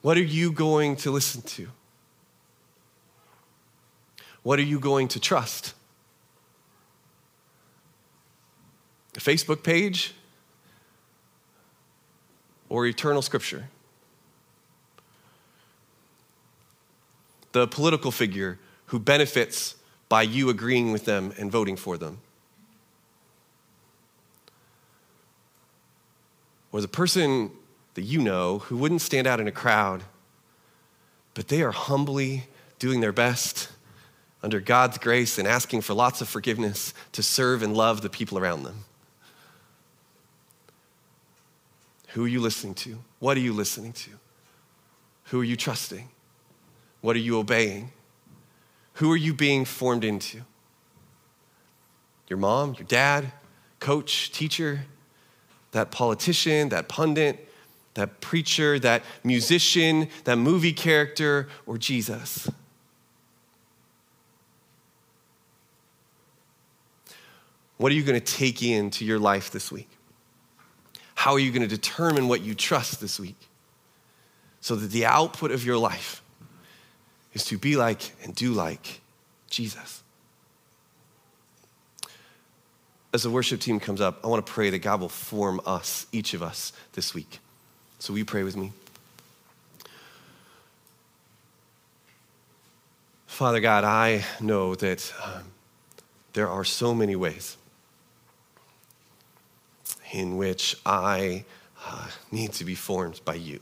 What 0.00 0.16
are 0.16 0.22
you 0.22 0.50
going 0.50 0.96
to 0.96 1.10
listen 1.10 1.42
to? 1.42 1.68
What 4.48 4.58
are 4.58 4.62
you 4.62 4.80
going 4.80 5.08
to 5.08 5.20
trust? 5.20 5.74
A 9.14 9.20
Facebook 9.20 9.62
page 9.62 10.14
or 12.70 12.86
eternal 12.86 13.20
scripture? 13.20 13.68
the 17.52 17.68
political 17.68 18.10
figure 18.10 18.58
who 18.86 18.98
benefits 18.98 19.76
by 20.08 20.22
you 20.22 20.48
agreeing 20.48 20.92
with 20.92 21.04
them 21.04 21.34
and 21.38 21.52
voting 21.52 21.76
for 21.76 21.98
them. 21.98 22.18
Or 26.72 26.80
the 26.80 26.88
person 26.88 27.50
that 27.92 28.02
you 28.02 28.22
know 28.22 28.60
who 28.60 28.78
wouldn't 28.78 29.02
stand 29.02 29.26
out 29.26 29.40
in 29.40 29.46
a 29.46 29.52
crowd, 29.52 30.04
but 31.34 31.48
they 31.48 31.62
are 31.62 31.72
humbly 31.72 32.46
doing 32.78 33.00
their 33.00 33.12
best 33.12 33.68
under 34.42 34.60
God's 34.60 34.98
grace 34.98 35.38
and 35.38 35.48
asking 35.48 35.80
for 35.80 35.94
lots 35.94 36.20
of 36.20 36.28
forgiveness 36.28 36.94
to 37.12 37.22
serve 37.22 37.62
and 37.62 37.76
love 37.76 38.02
the 38.02 38.08
people 38.08 38.38
around 38.38 38.62
them. 38.62 38.84
Who 42.08 42.24
are 42.24 42.28
you 42.28 42.40
listening 42.40 42.74
to? 42.74 42.98
What 43.18 43.36
are 43.36 43.40
you 43.40 43.52
listening 43.52 43.92
to? 43.92 44.10
Who 45.24 45.40
are 45.40 45.44
you 45.44 45.56
trusting? 45.56 46.08
What 47.00 47.16
are 47.16 47.20
you 47.20 47.38
obeying? 47.38 47.92
Who 48.94 49.12
are 49.12 49.16
you 49.16 49.34
being 49.34 49.64
formed 49.64 50.04
into? 50.04 50.42
Your 52.28 52.38
mom, 52.38 52.74
your 52.74 52.86
dad, 52.86 53.32
coach, 53.80 54.32
teacher, 54.32 54.80
that 55.72 55.90
politician, 55.90 56.70
that 56.70 56.88
pundit, 56.88 57.48
that 57.94 58.20
preacher, 58.20 58.78
that 58.78 59.02
musician, 59.22 60.08
that 60.24 60.36
movie 60.36 60.72
character, 60.72 61.48
or 61.66 61.78
Jesus? 61.78 62.48
What 67.78 67.92
are 67.92 67.94
you 67.94 68.02
going 68.02 68.20
to 68.20 68.32
take 68.32 68.62
into 68.62 69.04
your 69.04 69.18
life 69.18 69.50
this 69.50 69.72
week? 69.72 69.88
How 71.14 71.32
are 71.32 71.38
you 71.38 71.50
going 71.50 71.62
to 71.62 71.68
determine 71.68 72.28
what 72.28 72.42
you 72.42 72.54
trust 72.54 73.00
this 73.00 73.18
week? 73.18 73.36
So 74.60 74.76
that 74.76 74.90
the 74.90 75.06
output 75.06 75.52
of 75.52 75.64
your 75.64 75.78
life 75.78 76.22
is 77.32 77.44
to 77.46 77.58
be 77.58 77.76
like 77.76 78.12
and 78.24 78.34
do 78.34 78.52
like 78.52 79.00
Jesus. 79.48 80.02
As 83.14 83.22
the 83.22 83.30
worship 83.30 83.60
team 83.60 83.80
comes 83.80 84.00
up, 84.00 84.20
I 84.24 84.26
want 84.26 84.44
to 84.44 84.52
pray 84.52 84.70
that 84.70 84.80
God 84.80 85.00
will 85.00 85.08
form 85.08 85.60
us, 85.64 86.06
each 86.12 86.34
of 86.34 86.42
us, 86.42 86.72
this 86.92 87.14
week. 87.14 87.38
So, 88.00 88.14
you 88.14 88.24
pray 88.24 88.42
with 88.42 88.56
me? 88.56 88.72
Father 93.26 93.60
God, 93.60 93.84
I 93.84 94.24
know 94.40 94.74
that 94.74 95.12
um, 95.24 95.44
there 96.32 96.48
are 96.48 96.64
so 96.64 96.94
many 96.94 97.16
ways 97.16 97.56
in 100.12 100.36
which 100.36 100.76
I 100.84 101.44
uh, 101.86 102.08
need 102.30 102.52
to 102.54 102.64
be 102.64 102.74
formed 102.74 103.20
by 103.24 103.34
you 103.34 103.60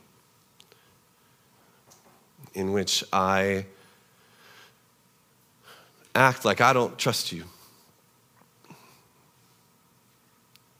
in 2.56 2.72
which 2.72 3.04
I 3.12 3.66
act 6.14 6.44
like 6.46 6.62
I 6.62 6.72
don't 6.72 6.98
trust 6.98 7.30
you. 7.30 7.44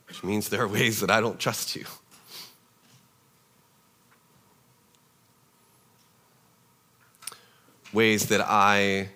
Which 0.09 0.25
means 0.25 0.49
there 0.49 0.63
are 0.63 0.69
ways 0.69 1.01
that 1.01 1.11
I 1.11 1.21
don't 1.21 1.39
trust 1.39 1.77
you. 1.77 1.85
Ways 7.93 8.27
that 8.29 8.41
I 8.41 9.11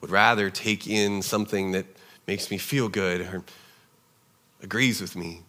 would 0.00 0.10
rather 0.10 0.50
take 0.50 0.86
in 0.86 1.20
something 1.20 1.72
that 1.72 1.86
makes 2.28 2.50
me 2.50 2.58
feel 2.58 2.88
good 2.88 3.20
or 3.22 3.42
agrees 4.62 5.00
with 5.00 5.16
me 5.16 5.42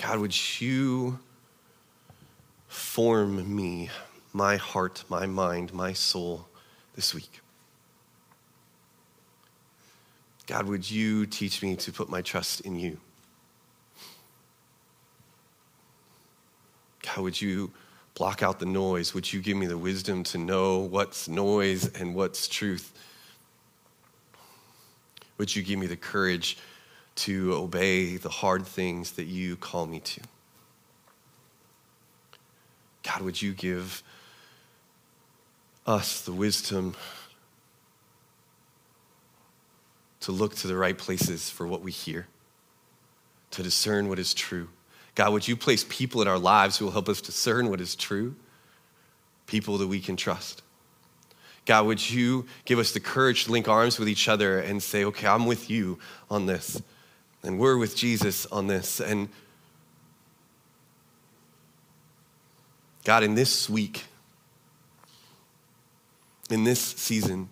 God, 0.00 0.18
would 0.18 0.60
you 0.60 1.18
form 2.68 3.54
me, 3.54 3.90
my 4.32 4.56
heart, 4.56 5.04
my 5.10 5.26
mind, 5.26 5.74
my 5.74 5.92
soul 5.92 6.48
this 6.94 7.14
week? 7.14 7.42
God, 10.46 10.66
would 10.66 10.90
you 10.90 11.26
teach 11.26 11.62
me 11.62 11.76
to 11.76 11.92
put 11.92 12.08
my 12.08 12.22
trust 12.22 12.62
in 12.62 12.76
you? 12.76 12.98
God, 17.02 17.22
would 17.22 17.40
you 17.40 17.70
block 18.14 18.42
out 18.42 18.58
the 18.58 18.66
noise? 18.66 19.12
Would 19.12 19.30
you 19.30 19.42
give 19.42 19.58
me 19.58 19.66
the 19.66 19.78
wisdom 19.78 20.24
to 20.24 20.38
know 20.38 20.78
what's 20.78 21.28
noise 21.28 21.88
and 21.92 22.14
what's 22.14 22.48
truth? 22.48 22.94
Would 25.40 25.56
you 25.56 25.62
give 25.62 25.78
me 25.78 25.86
the 25.86 25.96
courage 25.96 26.58
to 27.14 27.54
obey 27.54 28.18
the 28.18 28.28
hard 28.28 28.66
things 28.66 29.12
that 29.12 29.24
you 29.24 29.56
call 29.56 29.86
me 29.86 29.98
to? 30.00 30.20
God, 33.02 33.22
would 33.22 33.40
you 33.40 33.54
give 33.54 34.02
us 35.86 36.20
the 36.20 36.32
wisdom 36.32 36.94
to 40.20 40.30
look 40.30 40.56
to 40.56 40.66
the 40.66 40.76
right 40.76 40.98
places 40.98 41.48
for 41.48 41.66
what 41.66 41.80
we 41.80 41.90
hear, 41.90 42.26
to 43.52 43.62
discern 43.62 44.10
what 44.10 44.18
is 44.18 44.34
true? 44.34 44.68
God, 45.14 45.32
would 45.32 45.48
you 45.48 45.56
place 45.56 45.86
people 45.88 46.20
in 46.20 46.28
our 46.28 46.38
lives 46.38 46.76
who 46.76 46.84
will 46.84 46.92
help 46.92 47.08
us 47.08 47.22
discern 47.22 47.70
what 47.70 47.80
is 47.80 47.96
true? 47.96 48.34
People 49.46 49.78
that 49.78 49.88
we 49.88 50.00
can 50.00 50.16
trust. 50.16 50.60
God, 51.66 51.86
would 51.86 52.10
you 52.10 52.46
give 52.64 52.78
us 52.78 52.92
the 52.92 53.00
courage 53.00 53.44
to 53.44 53.52
link 53.52 53.68
arms 53.68 53.98
with 53.98 54.08
each 54.08 54.28
other 54.28 54.58
and 54.58 54.82
say, 54.82 55.04
okay, 55.04 55.26
I'm 55.26 55.46
with 55.46 55.70
you 55.70 55.98
on 56.30 56.46
this, 56.46 56.82
and 57.42 57.58
we're 57.58 57.76
with 57.76 57.94
Jesus 57.94 58.46
on 58.46 58.66
this. 58.66 59.00
And 59.00 59.28
God, 63.04 63.22
in 63.22 63.34
this 63.34 63.68
week, 63.68 64.04
in 66.50 66.64
this 66.64 66.80
season, 66.80 67.48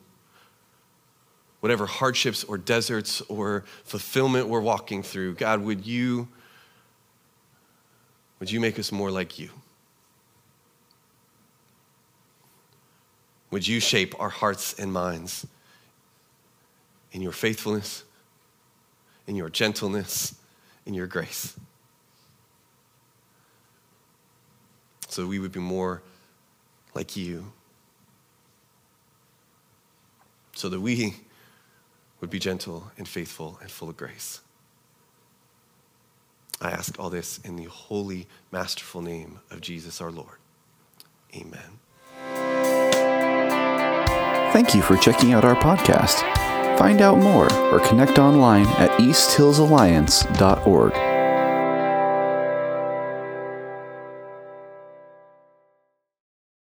whatever 1.61 1.87
hardships 1.87 2.45
or 2.45 2.59
deserts 2.59 3.21
or 3.23 3.65
fulfillment 3.85 4.49
we're 4.49 4.61
walking 4.61 5.03
through, 5.03 5.35
God, 5.35 5.63
would 5.63 5.87
you, 5.87 6.29
would 8.41 8.51
you 8.51 8.61
make 8.61 8.79
us 8.79 8.93
more 8.93 9.11
like 9.11 9.39
you? 9.39 9.51
Would 13.51 13.67
you 13.67 13.81
shape 13.81 14.15
our 14.21 14.29
hearts 14.29 14.79
and 14.79 14.93
minds 14.93 15.47
in 17.13 17.23
your 17.23 17.33
faithfulness, 17.33 18.05
in 19.27 19.37
your 19.37 19.49
gentleness, 19.49 20.35
in 20.85 20.95
your 20.95 21.07
grace? 21.07 21.59
So 25.09 25.27
we 25.27 25.39
would 25.39 25.53
be 25.53 25.61
more 25.61 26.03
like 26.95 27.17
you. 27.17 27.53
So 30.55 30.69
that 30.69 30.81
we 30.81 31.17
would 32.21 32.31
be 32.31 32.39
gentle 32.39 32.91
and 32.99 33.09
faithful 33.09 33.59
and 33.63 33.71
full 33.71 33.89
of 33.89 33.97
grace. 33.97 34.41
I 36.61 36.71
ask 36.71 36.99
all 36.99 37.09
this 37.09 37.39
in 37.45 37.57
the 37.57 37.65
holy, 37.65 38.27
masterful 38.51 39.01
name 39.01 39.39
of 39.51 39.61
Jesus 39.61 40.01
our 40.01 40.11
Lord. 40.11 40.39
Amen. 41.35 41.79
Thank 44.53 44.75
you 44.75 44.83
for 44.83 44.97
checking 44.97 45.33
out 45.33 45.45
our 45.45 45.57
podcast. 45.57 46.19
Find 46.79 47.01
out 47.01 47.19
more 47.19 47.53
or 47.73 47.81
connect 47.81 48.19
online 48.19 48.67
at 48.79 48.91
easthillsalliance.org. 49.01 51.08